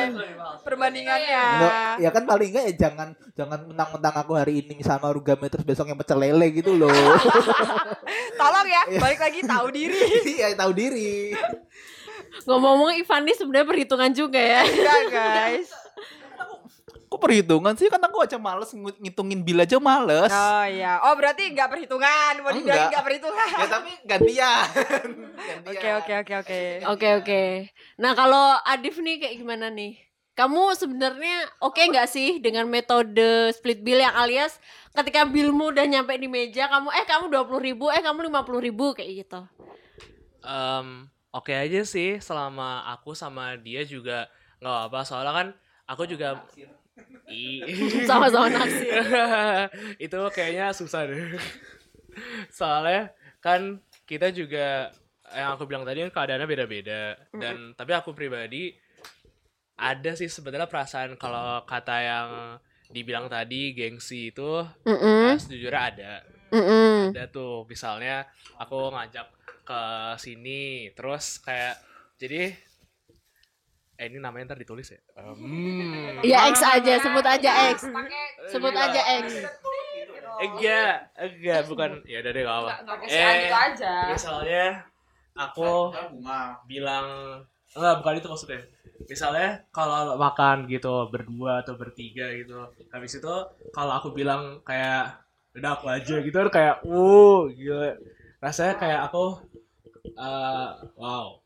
[0.65, 1.45] Perbandingannya.
[1.61, 5.65] Nggak, ya kan paling enggak ya jangan jangan mentang-mentang aku hari ini misalnya marugame terus
[5.67, 6.89] besoknya pecel lele gitu loh
[8.41, 10.01] Tolong ya, balik lagi tahu diri.
[10.39, 11.35] iya tahu diri
[12.49, 15.69] ngomong-ngomong Ivan ini sebenarnya perhitungan juga ya Enggak guys.
[17.13, 20.97] Kok perhitungan sih kan aku aja males ngitungin bill aja males Oh iya.
[20.99, 22.33] Oh berarti nggak perhitungan.
[22.41, 22.57] Mau Enggak.
[22.57, 23.47] dibilang nggak perhitungan.
[23.53, 24.67] ya tapi gantian
[25.69, 25.93] Oke Gantian.
[26.01, 26.61] oke oke oke.
[26.89, 27.43] Oke oke.
[27.95, 29.93] Nah kalau Adif nih kayak gimana nih?
[30.33, 33.21] Kamu sebenarnya oke nggak sih dengan metode
[33.53, 34.57] split bill yang alias
[34.91, 38.41] ketika billmu udah nyampe di meja kamu eh kamu dua puluh ribu eh kamu lima
[38.41, 39.45] puluh ribu kayak gitu.
[40.41, 44.25] Em, oke aja sih selama aku sama dia juga
[44.57, 45.47] nggak apa soalnya kan
[45.85, 46.41] aku juga
[47.29, 47.63] I-
[48.09, 48.99] Sama-sama naksir.
[50.05, 51.39] itu kayaknya susah deh.
[52.51, 54.91] Soalnya kan kita juga
[55.33, 57.15] yang aku bilang tadi kan keadaannya beda-beda.
[57.31, 58.75] Dan tapi aku pribadi
[59.79, 62.29] ada sih sebenarnya perasaan kalau kata yang
[62.93, 66.13] dibilang tadi gengsi itu Mm eh, sejujurnya ada.
[66.53, 67.15] -mm.
[67.15, 67.65] ada tuh.
[67.65, 68.27] Misalnya
[68.61, 69.27] aku ngajak
[69.63, 69.81] ke
[70.19, 71.79] sini terus kayak
[72.19, 72.53] jadi
[73.93, 74.99] eh ini namanya ntar ditulis ya?
[75.15, 76.17] Hmm.
[76.25, 77.85] Ya X aja sebut aja X.
[78.49, 79.27] Sebut aja X.
[80.35, 81.89] enggak enggak bukan.
[82.03, 83.93] Ya udah deh gak apa Nggak Eh, gitu aja.
[84.09, 84.65] misalnya
[85.33, 86.57] aku bunga.
[86.65, 87.07] bilang
[87.71, 88.61] enggak bukan itu maksudnya.
[89.03, 92.55] Misalnya kalau makan gitu berdua atau bertiga gitu
[92.89, 93.35] habis itu
[93.69, 95.19] kalau aku bilang kayak
[95.53, 97.93] udah aku aja gitu kan kayak uh gila.
[98.39, 99.37] Rasanya kayak aku
[100.03, 101.39] eh, wow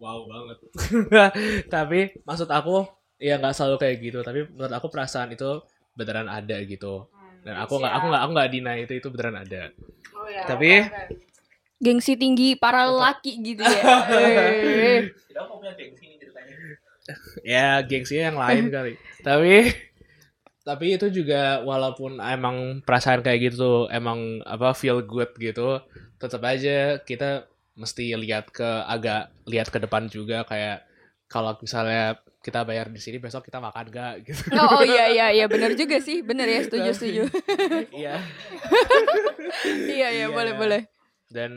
[0.00, 0.56] wow banget.
[1.74, 2.88] Tapi maksud aku
[3.20, 4.18] ya nggak selalu kayak gitu.
[4.24, 5.60] Tapi menurut aku perasaan itu
[5.92, 7.06] beneran ada gitu.
[7.44, 9.62] Dan aku nggak aku nggak aku nggak deny itu itu beneran ada.
[10.48, 10.88] Tapi
[11.80, 13.84] gengsi tinggi para lelaki gitu ya.
[14.10, 15.00] Eh.
[17.56, 18.92] ya gengsinya yang lain kali.
[19.20, 19.54] Tapi
[20.60, 25.80] tapi itu juga walaupun emang perasaan kayak gitu emang apa feel good gitu
[26.20, 30.84] tetap aja kita mesti lihat ke agak lihat ke depan juga kayak
[31.26, 35.26] kalau misalnya kita bayar di sini besok kita makan gak gitu Oh, oh iya iya
[35.30, 36.24] iya benar juga sih.
[36.24, 37.22] Benar ya, setuju setuju.
[38.00, 38.16] iya
[39.86, 40.82] iya iya boleh boleh.
[41.30, 41.52] dan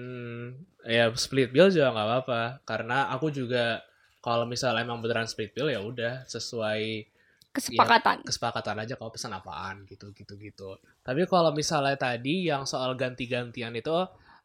[0.86, 3.82] ya split bill juga nggak apa-apa karena aku juga
[4.22, 7.10] kalau misalnya emang beneran split bill ya udah sesuai
[7.54, 8.22] Kesepakatan.
[8.22, 13.74] kesepakatan aja kalau pesan apaan gitu gitu gitu tapi kalau misalnya tadi yang soal ganti-gantian
[13.74, 13.94] itu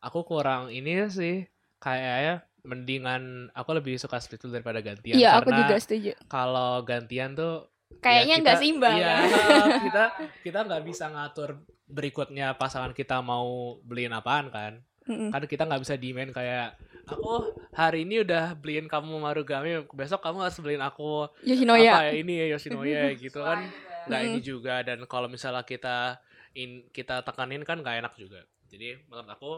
[0.01, 1.45] aku kurang ini sih
[1.79, 6.13] kayaknya mendingan aku lebih suka split bill daripada gantian Iya, aku karena juga setuju.
[6.27, 7.67] kalau gantian tuh
[7.99, 8.97] Kayaknya ya nggak kita- seimbang.
[8.97, 9.69] iya, kan?
[9.87, 10.05] kita
[10.43, 11.51] kita nggak bisa ngatur
[11.85, 13.49] berikutnya pasangan kita mau
[13.81, 15.33] beliin apaan kan Mm-mm.
[15.33, 20.45] kan kita nggak bisa demand kayak aku hari ini udah beliin kamu marugame besok kamu
[20.45, 21.93] harus beliin aku Yoshinoya.
[21.97, 23.65] apa ya ini ya Yoshinoya gitu kan
[24.05, 26.21] nggak ini juga dan kalau misalnya kita
[26.53, 29.53] in kita tekanin kan nggak enak juga jadi menurut aku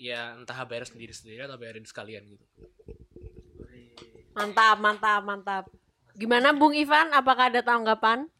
[0.00, 2.44] ya entah bayar sendiri sendiri atau bayarin sekalian gitu
[4.30, 5.64] Mantap, mantap, mantap.
[6.14, 7.10] Gimana Bung Ivan?
[7.12, 8.30] Apakah ada tanggapan?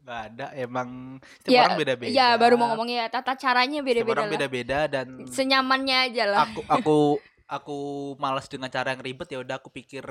[0.00, 2.10] Nggak ada, emang setiap Ya, orang beda-beda.
[2.10, 6.38] ya baru mau ngomong ya tata caranya Setiap beda-beda orang beda-beda dan Senyamannya aja lah.
[6.48, 6.96] aku aku
[7.44, 7.78] aku
[8.16, 10.02] malas dengan cara yang ribet ya udah aku pikir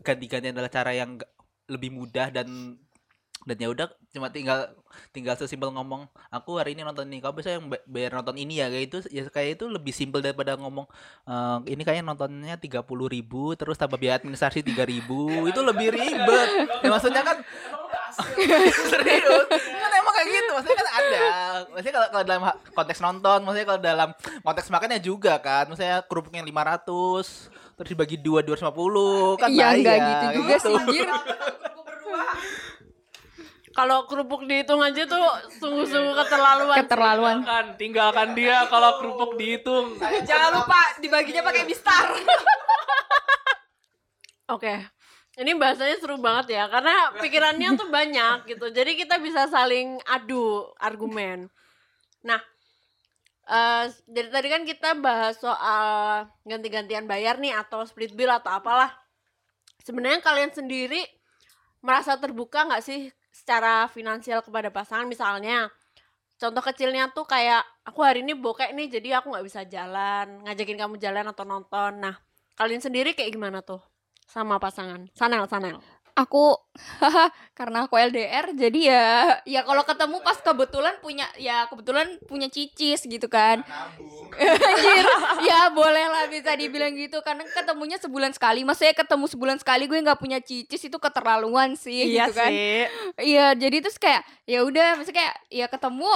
[0.00, 1.18] ganti-gantian adalah cara yang
[1.66, 2.78] lebih mudah dan
[3.42, 4.70] dan ya udah cuma tinggal
[5.10, 8.60] tinggal sesimpel ngomong aku hari ini nonton ini kamu bisa yang ba- bayar nonton ini
[8.60, 8.68] ya?
[8.68, 10.86] Kayak itu ya kayak itu lebih simpel daripada ngomong
[11.24, 15.26] "Eh, ini kayaknya nontonnya tiga puluh ribu terus tambah biaya administrasi tiga ribu.
[15.44, 16.48] Itu lebih ribet.
[16.78, 17.42] Ya maksudnya kan
[18.92, 19.46] serius?
[19.48, 20.50] Kan emang kayak gitu.
[20.52, 21.20] Maksudnya kan ada.
[21.68, 24.08] Maksudnya kalau, kalau dalam konteks nonton maksudnya kalau dalam
[24.40, 25.66] konteks makannya juga kan.
[25.66, 31.08] Maksudnya kerupuknya 500 terus dibagi dua 250 kan Iya, nggak gitu juga sih, Jir.
[33.72, 35.24] Kalau kerupuk dihitung aja tuh
[35.56, 36.76] sungguh-sungguh keterlaluan.
[36.84, 37.36] Keterlaluan.
[37.40, 39.96] kan tinggalkan dia kalau kerupuk dihitung
[40.28, 42.04] Jangan lupa dibaginya pakai bistar.
[44.54, 44.74] Oke.
[45.32, 48.68] Ini bahasanya seru banget ya karena pikirannya tuh banyak gitu.
[48.68, 51.48] Jadi kita bisa saling adu argumen.
[52.20, 52.36] Nah,
[53.48, 58.92] eh dari tadi kan kita bahas soal ganti-gantian bayar nih atau split bill atau apalah.
[59.80, 61.00] Sebenarnya kalian sendiri
[61.80, 63.08] merasa terbuka nggak sih
[63.42, 65.66] secara finansial kepada pasangan misalnya?
[66.38, 70.78] Contoh kecilnya tuh kayak aku hari ini bokek nih jadi aku nggak bisa jalan, ngajakin
[70.78, 71.98] kamu jalan atau nonton.
[71.98, 72.14] Nah,
[72.54, 73.82] kalian sendiri kayak gimana tuh?
[74.32, 75.76] sama pasangan Sanel Sanel
[76.12, 76.60] Aku
[77.56, 79.06] karena aku LDR jadi ya
[79.44, 83.60] ya kalau ketemu pas kebetulan punya ya kebetulan punya cicis gitu kan.
[84.40, 85.04] Anjir,
[85.44, 88.64] ya boleh lah bisa dibilang gitu karena ketemunya sebulan sekali.
[88.64, 92.50] Maksudnya ketemu sebulan sekali gue nggak punya cicis itu keterlaluan sih gitu kan.
[93.20, 96.08] Iya, jadi terus kayak ya udah maksudnya kayak ya ketemu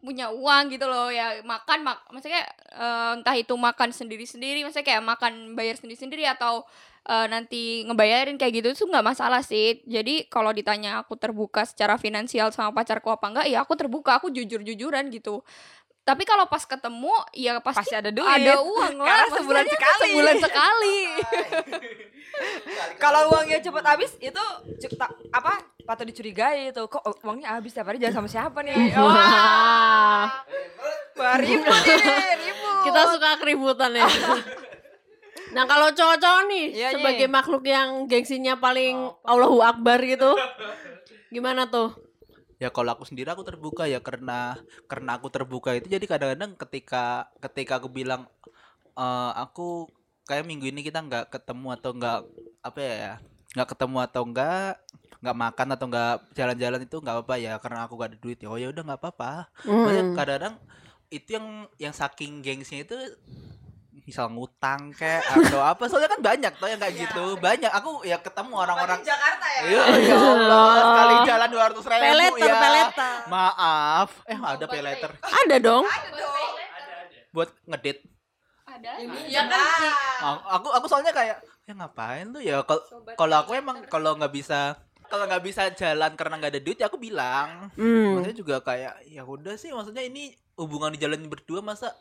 [0.00, 4.88] punya uang gitu loh ya makan mak maksudnya kayak, eh, entah itu makan sendiri-sendiri maksudnya
[4.88, 6.64] kayak makan bayar sendiri-sendiri atau
[7.04, 9.80] eh, nanti ngebayarin kayak gitu itu nggak masalah sih.
[9.84, 14.28] Jadi kalau ditanya aku terbuka secara finansial sama pacarku apa enggak ya aku terbuka aku
[14.28, 15.42] jujur-jujuran gitu.
[16.02, 18.26] Tapi kalau pas ketemu ya pasti, Pasti ada duit.
[18.26, 20.02] ada uang lah Karena sebulan sekali.
[20.04, 20.98] sebulan sekali.
[22.96, 24.42] Kalau uangnya cepet habis itu
[24.80, 26.82] cu- ta- apa patut dicurigai itu.
[26.82, 28.00] Kok uangnya habis tiap hari?
[28.00, 28.74] Jangan sama siapa nih?
[28.98, 30.26] Wah,
[31.36, 31.70] ribut
[32.40, 32.82] ribut.
[32.82, 34.08] Kita suka keributan ya.
[35.52, 36.92] Nah kalau cowok-cowok nih Nyi.
[36.96, 40.32] sebagai makhluk yang gengsinya paling Allahu Akbar gitu,
[41.34, 41.92] gimana tuh?
[42.56, 44.54] ya kalau aku sendiri aku terbuka ya karena
[44.86, 48.30] karena aku terbuka itu jadi kadang-kadang ketika ketika aku bilang
[48.94, 49.90] eh aku
[50.22, 52.18] kayak minggu ini kita nggak ketemu atau nggak
[52.62, 53.12] apa ya
[53.58, 54.70] nggak ketemu atau nggak
[55.26, 58.46] nggak makan atau nggak jalan-jalan itu nggak apa-apa ya karena aku gak ada duit ya
[58.46, 59.32] oh ya udah nggak apa-apa
[59.66, 59.86] Hmm.
[59.90, 60.54] kadang-kadang
[61.10, 61.46] itu yang
[61.82, 62.94] yang saking gengsnya itu
[64.02, 67.38] misal ngutang kayak atau apa soalnya kan banyak tuh yang kayak gitu.
[67.38, 69.62] banyak aku ya ketemu orang-orang Jakarta ya.
[69.62, 72.54] Iya, ya Allah, sekali jalan dua ratus ribu Peleter, ya.
[72.58, 73.14] peleter.
[73.30, 75.10] Maaf, eh ada peleter.
[75.22, 75.84] Ada dong.
[77.32, 77.98] buat ngedit.
[78.68, 78.90] ada.
[79.28, 82.60] Ya kan Aku aku soalnya kayak ya ngapain tuh ya?
[82.66, 82.82] Kalau
[83.14, 84.76] kalau aku emang kalau nggak bisa
[85.12, 87.68] kalau nggak bisa jalan karena nggak ada duit ya aku bilang.
[87.76, 88.16] Hmm.
[88.18, 91.92] Maksudnya juga kayak ya udah sih maksudnya ini hubungan di jalan berdua masa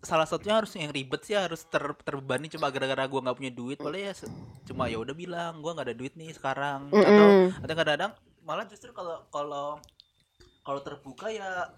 [0.00, 3.76] salah satunya harus yang ribet sih harus ter terbebani cuma gara-gara gua nggak punya duit
[3.76, 4.12] boleh ya
[4.64, 7.60] cuma ya udah bilang gua nggak ada duit nih sekarang atau Mm-mm.
[7.60, 9.76] atau kadang-kadang malah justru kalau kalau
[10.64, 11.68] kalau terbuka ya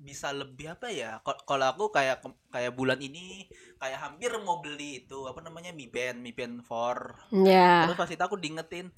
[0.00, 3.44] bisa lebih apa ya kalau aku kayak kayak bulan ini
[3.76, 7.84] kayak hampir mau beli itu apa namanya Mi Band Mi Band 4 Ya.
[7.84, 8.88] terus pas itu aku diingetin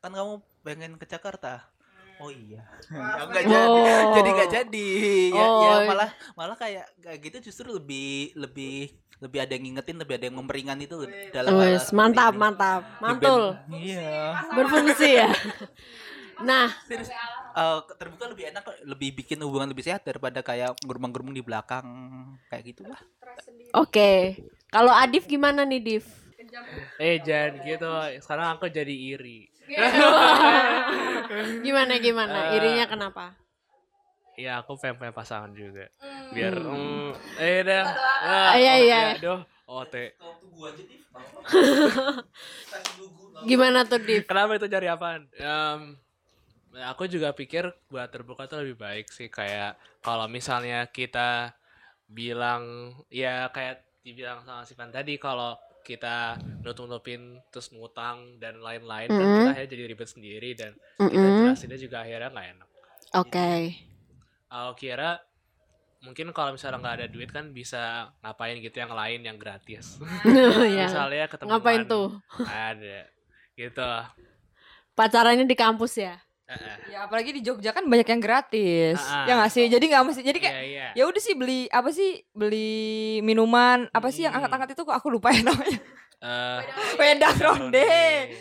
[0.00, 1.68] kan kamu pengen ke Jakarta
[2.16, 3.52] oh iya ya, nggak Oh.
[3.76, 4.88] jadi jadi nggak jadi
[5.30, 5.80] ya, ya Oh.
[5.84, 10.36] malah malah kayak kayak gitu justru lebih lebih lebih ada yang ngingetin lebih ada yang
[10.36, 10.96] memeringan itu
[11.32, 12.84] dalam hal Wes, mantap, mantap.
[13.00, 13.44] Band- Mantul.
[13.72, 15.28] iya Berfungsi ya.
[16.36, 21.32] Nah, Serius, eh, terbuka lebih enak kok, lebih bikin hubungan lebih sehat daripada kayak gerumang-gerumung
[21.32, 21.88] di belakang
[22.52, 23.00] kayak gitulah
[23.72, 24.36] oke.
[24.68, 26.04] Kalau Adif gimana nih, Div?
[26.98, 27.88] Eh jangan gitu.
[28.20, 29.48] Sekarang aku jadi iri.
[31.66, 32.36] Gimana gimana?
[32.52, 33.34] Eh, Irinya kenapa?
[34.36, 35.88] Iya aku pengen punya pasangan juga.
[36.30, 37.84] Biar mm, eh dah.
[38.22, 39.02] Ah, iya, iya.
[39.16, 39.94] Aduh, OT.
[43.48, 44.24] Gimana tuh, Div?
[44.28, 45.22] Kenapa itu cari apaan?
[45.38, 45.80] Em,
[46.84, 51.54] aku juga pikir buat terbuka tuh lebih baik sih kayak kalau misalnya kita
[52.06, 56.34] bilang ya kayak dibilang sama Sivan tadi kalau kita
[56.66, 59.36] nutup-nutupin terus ngutang dan lain-lain kan Mm-mm.
[59.38, 61.38] kita akhirnya jadi ribet sendiri dan kita Mm-mm.
[61.46, 62.68] jelasinnya juga akhirnya nggak enak.
[63.14, 63.50] Oke.
[64.50, 65.22] Aku kira
[66.02, 70.02] mungkin kalau misalnya nggak ada duit kan bisa ngapain gitu yang lain yang gratis.
[70.74, 70.90] ya.
[70.90, 72.18] Misalnya ketemu Ngapain tuh?
[72.42, 73.06] Ada
[73.54, 73.90] gitu.
[74.98, 76.18] Pacarannya di kampus ya?
[76.46, 76.74] Heeh.
[76.88, 79.02] Ya apalagi di Jogja kan banyak yang gratis.
[79.02, 79.26] Ah.
[79.26, 79.66] Ya nggak sih?
[79.66, 80.86] Jadi nggak mesti jadi kayak Iya iya.
[80.94, 82.70] ya udah sih beli apa sih beli
[83.20, 84.40] minuman apa sih yang Hmm.
[84.40, 85.80] angkat-angkat itu kok aku lupa ya namanya
[86.16, 86.60] Eh,
[86.96, 87.92] wedang ronde ronde.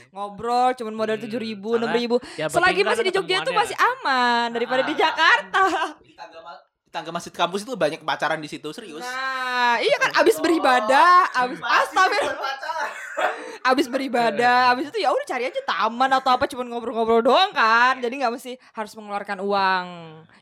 [0.09, 3.51] ngobrol cuman modal Hmm, tujuh ribu enam ribu yang selagi kan masih di Jogja itu
[3.51, 4.99] masih aman daripada di Ah.
[5.01, 5.61] Jakarta
[5.99, 9.97] di tangga, ma- di tangga masjid kampus itu banyak pacaran di situ serius nah iya
[9.97, 12.53] kan abis beribadah abis astagfirullah
[13.65, 17.97] abis beribadah abis itu ya udah cari aja taman atau apa cuman ngobrol-ngobrol doang kan.
[17.97, 19.85] Jadi nggak mesti harus mengeluarkan uang.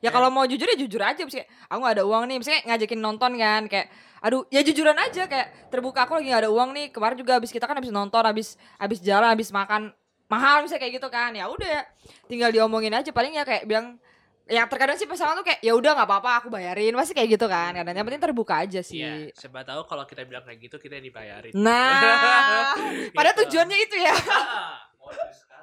[0.04, 3.00] Ya kalau mau jujur ya jujur aja misalnya aku nggak ada uang nih misalnya ngajakin
[3.00, 3.88] nonton kan kayak
[4.20, 7.52] aduh ya jujuran aja kayak terbuka aku lagi nggak ada uang nih kemarin juga abis
[7.52, 9.96] kita kan abis nonton abis abis jalan abis makan
[10.28, 11.32] mahal misalnya kayak gitu kan.
[11.32, 11.88] Ya udah
[12.28, 14.03] tinggal diomongin aja paling ya kayak bilang
[14.44, 17.48] ya terkadang sih pasangan tuh kayak ya udah nggak apa-apa aku bayarin pasti kayak gitu
[17.48, 20.76] kan kadang yang penting terbuka aja sih Iya, siapa tahu kalau kita bilang kayak gitu
[20.78, 21.54] kita yang dibayarin.
[21.56, 22.76] Nah,
[23.12, 23.40] pada Gitu.
[23.48, 24.16] tujuannya itu ya.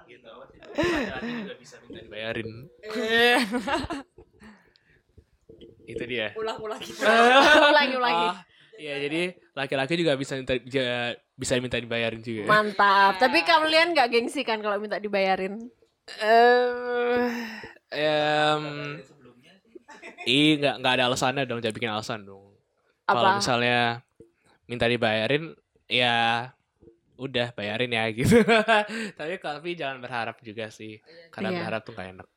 [0.07, 0.31] Gitu.
[1.21, 2.49] Juga bisa minta dibayarin.
[5.85, 6.31] Itu dia.
[6.35, 7.03] Ulang-ulang gitu.
[7.67, 8.29] ulangi, ulangi.
[8.29, 8.39] Ah,
[8.81, 10.57] Iya, jadi laki-laki juga bisa minta
[11.37, 12.49] bisa minta dibayarin juga.
[12.49, 13.21] Mantap.
[13.21, 15.69] Tapi kalian nggak gengsi kan kalau minta dibayarin?
[16.17, 17.29] Eh,
[17.93, 18.63] em,
[20.23, 22.53] Ih, nggak nggak ada alasannya dong, jangan bikin alasan dong.
[23.03, 24.05] Kalau misalnya
[24.65, 25.57] minta dibayarin,
[25.89, 26.47] ya
[27.17, 28.41] udah bayarin ya gitu.
[29.19, 31.57] tapi tapi jangan berharap juga sih, karena Iya.
[31.59, 32.29] berharap tuh gak enak.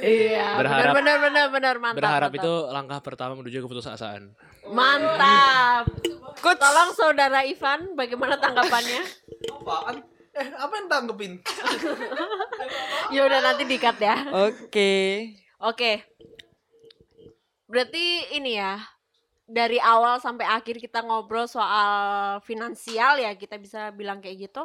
[0.00, 0.46] Iya.
[0.56, 1.98] Berharap- benar benar benar mantap.
[1.98, 2.42] berharap mantap.
[2.42, 4.22] itu langkah pertama menuju keputusasaan.
[4.70, 5.86] mantap.
[6.42, 9.02] Tolong saudara Ivan, bagaimana tanggapannya?
[9.52, 9.98] apaan
[10.32, 11.32] eh apa yang tanggepin
[13.14, 14.16] ya udah nanti dikat ya.
[14.48, 14.92] Oke.
[15.60, 16.00] Oke.
[17.68, 18.04] Berarti
[18.36, 18.80] ini ya
[19.44, 24.64] dari awal sampai akhir kita ngobrol soal finansial ya kita bisa bilang kayak gitu.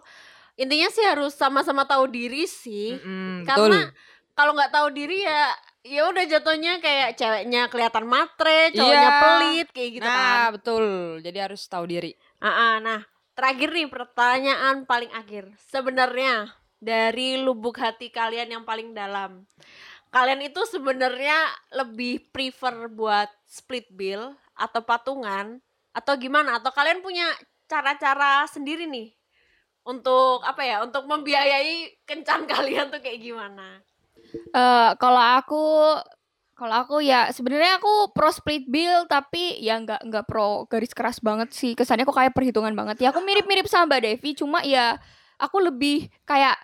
[0.56, 2.95] Intinya sih harus sama-sama tahu diri sih.
[2.97, 3.95] Mm-mm, Karena betul.
[4.34, 5.51] kalau nggak tahu diri ya
[5.88, 9.19] ya udah jatuhnya kayak ceweknya kelihatan matre, cowoknya Iya.
[9.23, 10.36] pelit kayak gitu kan.
[10.36, 10.86] Nah, betul.
[11.23, 12.12] Jadi harus tahu diri.
[12.39, 13.01] Ah, ah, nah,
[13.38, 15.54] terakhir nih pertanyaan paling akhir.
[15.69, 16.50] Sebenarnya
[16.82, 19.45] dari lubuk hati kalian yang paling dalam,
[20.10, 21.38] kalian itu sebenarnya
[21.78, 25.62] lebih prefer buat split bill atau patungan
[25.93, 26.58] atau gimana?
[26.58, 27.30] Atau kalian punya
[27.69, 29.13] cara-cara sendiri nih
[29.86, 30.82] untuk apa ya?
[30.82, 33.86] Untuk membiayai kencan kalian tuh kayak gimana?
[34.34, 35.65] Eh, kalau aku
[36.58, 41.22] kalau aku ya sebenarnya aku pro split bill tapi ya nggak nggak pro garis keras
[41.22, 41.78] banget sih.
[41.78, 42.98] Kesannya aku kayak perhitungan banget.
[42.98, 44.98] Ya aku mirip-mirip sama Mbak Devi cuma ya
[45.38, 46.58] aku lebih kayak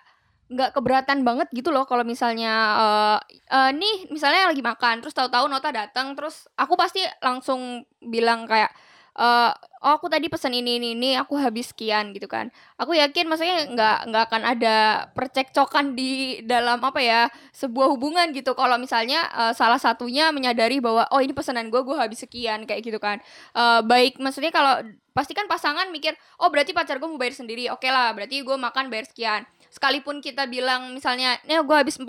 [0.50, 5.48] nggak keberatan banget gitu loh kalau misalnya eh eh, nih misalnya lagi makan terus tahu-tahu
[5.48, 8.68] nota datang terus aku pasti langsung bilang kayak
[9.14, 9.52] eh
[9.84, 12.48] oh aku tadi pesan ini ini ini aku habis sekian gitu kan.
[12.80, 14.76] Aku yakin maksudnya nggak nggak akan ada
[15.12, 18.56] percekcokan di dalam apa ya sebuah hubungan gitu.
[18.56, 22.80] Kalau misalnya eh, salah satunya menyadari bahwa oh ini pesanan gue gue habis sekian kayak
[22.80, 23.20] gitu kan.
[23.52, 24.80] Eh, baik maksudnya kalau
[25.14, 28.56] pasti kan pasangan mikir oh berarti pacar gue mau bayar sendiri oke lah berarti gue
[28.56, 29.44] makan bayar sekian.
[29.68, 32.06] Sekalipun kita bilang misalnya nih gue habis 45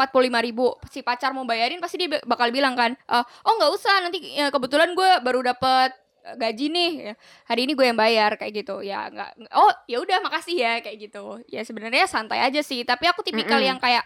[0.47, 4.53] ribu si pacar mau bayarin pasti dia bakal bilang kan oh nggak usah nanti ya,
[4.53, 7.13] kebetulan gue baru dapet gaji nih ya.
[7.45, 8.81] hari ini gue yang bayar kayak gitu.
[8.81, 11.45] Ya nggak oh ya udah makasih ya kayak gitu.
[11.45, 13.69] Ya sebenarnya santai aja sih tapi aku tipikal Mm-mm.
[13.69, 14.01] yang kayak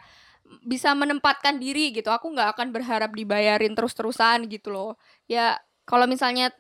[0.66, 2.10] bisa menempatkan diri gitu.
[2.12, 5.00] Aku nggak akan berharap dibayarin terus-terusan gitu loh.
[5.30, 5.56] Ya
[5.88, 6.52] kalau misalnya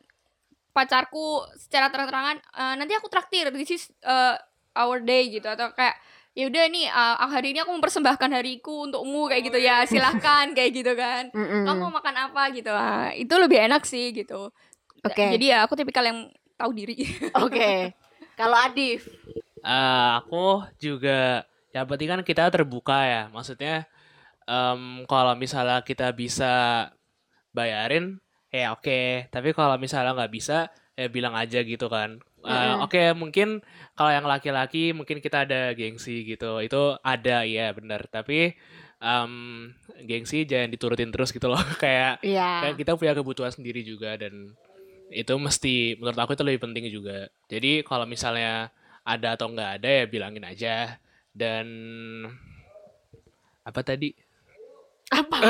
[0.72, 4.38] pacarku secara terang-terangan "Eh, nanti aku traktir this is uh,
[4.78, 5.50] our day gitu.
[5.50, 5.98] Atau kayak
[6.38, 9.84] ya udah nih uh, hari ini aku mempersembahkan hariku untukmu kayak gitu ya.
[9.90, 11.28] Silahkan kayak gitu kan.
[11.36, 11.66] Mm-mm.
[11.66, 12.72] kamu mau makan apa gitu.
[12.72, 14.54] Ah, itu lebih enak sih gitu
[15.02, 15.26] Oke.
[15.34, 16.96] jadi ya aku tipikal yang tahu diri
[17.46, 17.96] Oke.
[18.34, 19.08] Kalau Adif.
[19.60, 23.24] Eh, aku juga yang penting kan kita terbuka ya.
[23.30, 23.84] Maksudnya
[24.44, 26.88] em, kalau misalnya kita bisa
[27.52, 28.20] bayarin
[28.50, 29.28] ya oke.
[29.28, 32.20] Tapi kalau misalnya nggak bisa ya bilang aja gitu kan.
[32.40, 32.84] Eh, Mm-mm.
[32.88, 33.60] Oke mungkin
[33.94, 36.60] kalau yang laki-laki mungkin kita ada gengsi gitu.
[36.60, 38.08] Itu ada ya benar.
[38.08, 38.56] Tapi
[39.00, 39.32] em,
[40.04, 41.60] gengsi jangan diturutin terus gitu loh.
[41.84, 42.72] Kayak Iya.
[42.72, 44.56] kan kita punya kebutuhan sendiri juga dan
[45.10, 48.70] itu mesti menurut aku itu lebih penting juga jadi kalau misalnya
[49.02, 51.02] ada atau nggak ada ya bilangin aja
[51.34, 51.66] dan
[53.66, 54.14] apa tadi
[55.10, 55.38] Apa?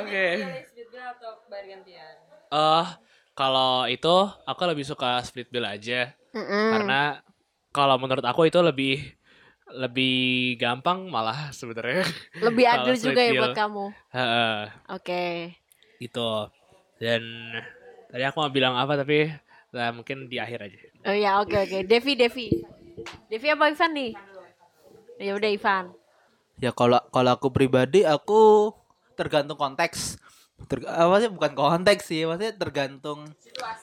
[0.00, 0.26] oke
[2.48, 2.86] eh
[3.36, 4.16] kalau itu
[4.48, 6.72] aku lebih suka split bill aja Mm-mm.
[6.72, 7.20] karena
[7.70, 9.04] kalau menurut aku itu lebih
[9.68, 12.08] lebih gampang malah sebenarnya
[12.40, 13.84] Lebih adil juga ya buat kamu.
[14.16, 14.56] Heeh.
[14.96, 15.24] Oke.
[16.00, 16.28] itu
[16.98, 17.22] dan
[18.10, 19.30] tadi aku mau bilang apa tapi
[19.70, 21.78] nah, mungkin di akhir aja Oh ya, oke oke.
[21.86, 22.52] Devi, Devi.
[23.30, 24.12] Devi apa Ivan nih?
[25.22, 25.84] Ya udah Ivan.
[26.58, 28.74] Ya kalau kalau aku pribadi aku
[29.14, 30.18] tergantung konteks.
[30.66, 33.30] Ter, apa sih bukan konteks sih, maksudnya tergantung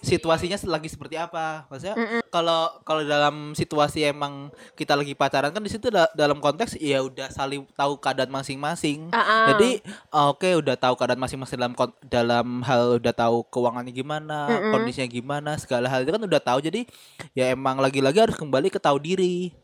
[0.03, 1.65] situasinya lagi seperti apa.
[1.71, 1.95] Maksudnya
[2.27, 6.99] kalau kalau dalam situasi emang kita lagi pacaran kan di situ da- dalam konteks ya
[6.99, 9.07] udah saling tahu keadaan masing-masing.
[9.15, 9.45] Ah, ah.
[9.55, 11.73] Jadi oke udah tahu keadaan masing-masing dalam
[12.05, 14.71] dalam hal udah tahu keuangannya gimana, Mm-mm.
[14.75, 16.59] kondisinya gimana, segala hal itu kan udah tahu.
[16.59, 16.85] Jadi
[17.33, 19.55] ya emang lagi-lagi harus kembali ke tahu diri.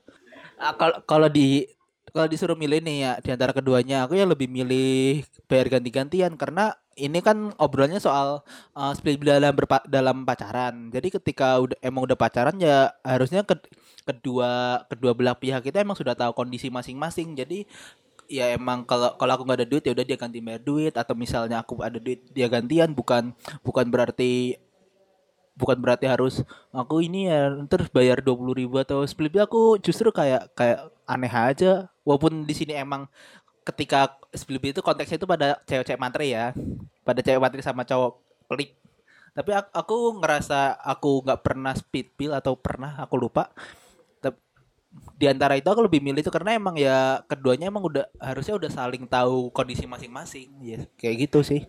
[0.57, 1.67] Ah, Kalau kalau di
[2.11, 6.75] kalau disuruh milih nih ya di antara keduanya aku ya lebih milih bayar ganti-gantian karena
[6.99, 8.43] ini kan obrolannya soal
[8.75, 10.91] uh, split dalam berpa- dalam pacaran.
[10.91, 13.69] Jadi ketika udah emang udah pacaran ya harusnya ke-
[14.03, 17.33] kedua kedua belah pihak kita emang sudah tahu kondisi masing-masing.
[17.37, 17.63] Jadi
[18.31, 21.13] ya emang kalau kalau aku nggak ada duit ya udah dia ganti bayar duit atau
[21.19, 24.55] misalnya aku ada duit dia gantian bukan bukan berarti
[25.51, 30.09] bukan berarti harus aku ini ya terus bayar dua puluh ribu atau split aku justru
[30.09, 33.05] kayak kayak aneh aja walaupun di sini emang
[33.61, 36.55] ketika bill itu konteksnya itu pada cewek-cewek matre ya
[37.05, 38.17] pada cewek matre sama cowok
[38.49, 38.73] pelik
[39.31, 43.53] tapi aku, aku ngerasa aku nggak pernah split bill atau pernah aku lupa
[45.15, 48.67] di antara itu aku lebih milih itu karena emang ya keduanya emang udah harusnya udah
[48.67, 51.63] saling tahu kondisi masing-masing ya kayak gitu sih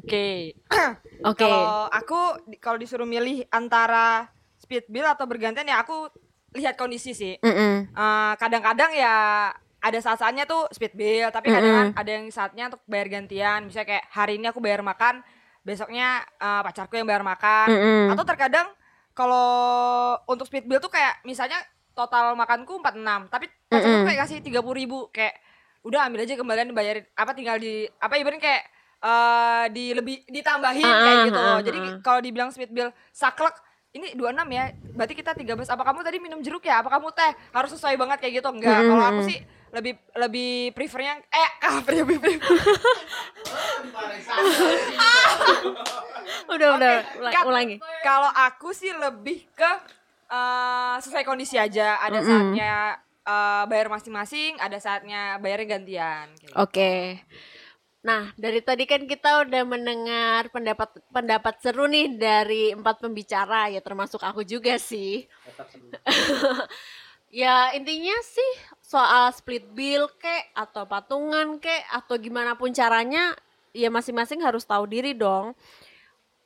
[0.00, 0.56] Oke.
[1.30, 1.44] Oke.
[1.44, 2.20] Kalau aku
[2.56, 6.08] kalau disuruh milih antara speed bill atau bergantian ya aku
[6.56, 7.36] lihat kondisi sih.
[7.36, 9.14] Eh, kadang-kadang ya
[9.80, 13.64] ada saat-saatnya tuh speed bill, tapi kadang ada yang saatnya untuk bayar gantian.
[13.64, 15.24] Misalnya kayak hari ini aku bayar makan,
[15.60, 17.66] besoknya eh, pacarku yang bayar makan.
[17.66, 18.12] Mm-mm.
[18.12, 18.68] Atau terkadang
[19.16, 19.48] kalau
[20.24, 21.58] untuk speed bill tuh kayak misalnya
[21.92, 24.06] total makanku 46, tapi pacarku Mm-mm.
[24.06, 25.34] kayak kasih 30 ribu kayak
[25.80, 28.62] udah ambil aja kembalian dibayarin apa tinggal di apa ibaratnya kayak
[29.00, 31.40] eh di lebih ditambahin Ah, kayak ah, gitu.
[31.40, 33.56] ah, Jadi kalau dibilang speed bill saklek
[33.90, 34.64] ini 26 ya,
[34.94, 35.66] berarti kita 13.
[35.66, 36.78] Apa kamu tadi minum jeruk ya?
[36.78, 37.32] Apa kamu teh?
[37.50, 38.48] Harus sesuai banget kayak gitu.
[38.54, 38.86] Enggak.
[38.86, 39.40] Kalau aku sih
[39.70, 42.50] lebih lebih prefernya eh ah, lebih prefer.
[46.50, 47.76] Udah udah Oke, ulang- ulangi.
[48.00, 49.70] Kalau aku sih lebih ke
[50.28, 51.98] eh, sesuai kondisi aja.
[52.00, 52.26] Ada Mm-mm.
[52.26, 52.72] saatnya
[53.22, 56.26] eh, bayar masing-masing, ada saatnya bayarnya gantian.
[56.36, 56.54] gitu.
[56.56, 57.22] Oke.
[58.00, 63.78] Nah, dari tadi kan kita udah mendengar pendapat pendapat seru nih dari empat pembicara ya
[63.78, 65.28] termasuk aku juga sih.
[67.30, 68.52] ya intinya sih
[68.82, 73.38] soal split bill kek atau patungan kek atau gimana pun caranya
[73.70, 75.54] ya masing-masing harus tahu diri dong.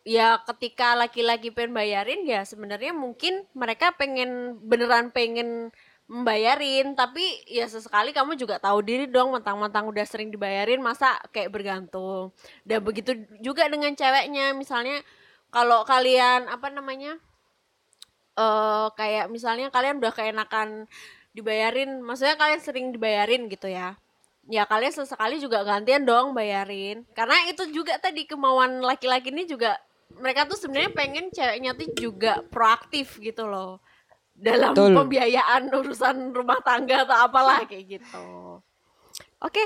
[0.05, 5.73] Ya ketika laki-laki pengen bayarin ya sebenarnya mungkin mereka pengen beneran pengen
[6.05, 11.49] membayarin tapi ya sesekali kamu juga tahu diri dong mentang-mentang udah sering dibayarin masa kayak
[11.49, 12.29] bergantung
[12.69, 15.01] dan begitu juga dengan ceweknya misalnya
[15.49, 17.17] kalau kalian apa namanya
[18.35, 20.91] eh kayak misalnya kalian udah keenakan
[21.35, 23.99] dibayarin maksudnya kalian sering dibayarin gitu ya.
[24.45, 27.03] Ya kalian sesekali juga gantian dong bayarin.
[27.17, 29.81] Karena itu juga tadi kemauan laki-laki ini juga
[30.15, 33.81] mereka tuh sebenarnya pengen ceweknya tuh juga proaktif gitu loh.
[34.35, 34.95] Dalam Betul.
[34.99, 38.61] pembiayaan urusan rumah tangga atau apalah kayak gitu.
[39.41, 39.65] Oke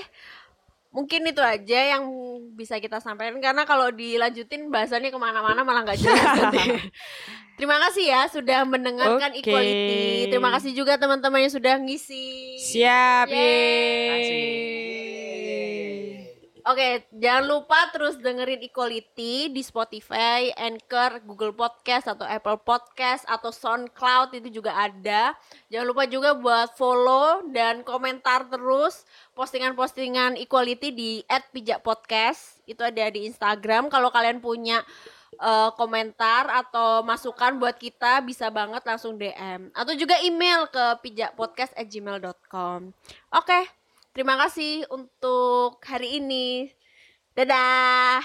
[0.88, 2.08] mungkin itu aja yang
[2.56, 6.38] bisa kita sampaikan karena kalau dilanjutin bahasannya ke mana-mana malah nggak jelas.
[7.58, 9.42] Terima kasih ya sudah mendengarkan Oke.
[9.42, 10.30] equality.
[10.30, 12.58] Terima kasih juga teman-teman yang sudah ngisi.
[12.62, 13.26] Siap.
[13.28, 14.87] Yeay.
[16.68, 23.48] Oke jangan lupa terus dengerin Equality di Spotify, Anchor, Google Podcast atau Apple Podcast atau
[23.48, 25.32] SoundCloud itu juga ada.
[25.72, 32.60] Jangan lupa juga buat follow dan komentar terus postingan-postingan Equality di @pijakpodcast.
[32.68, 33.88] Itu ada di Instagram.
[33.88, 34.84] Kalau kalian punya
[35.40, 42.92] eh, komentar atau masukan buat kita bisa banget langsung DM atau juga email ke pijakpodcast@gmail.com.
[43.32, 43.77] Oke,
[44.18, 46.66] terima kasih untuk hari ini.
[47.38, 48.18] Dadah.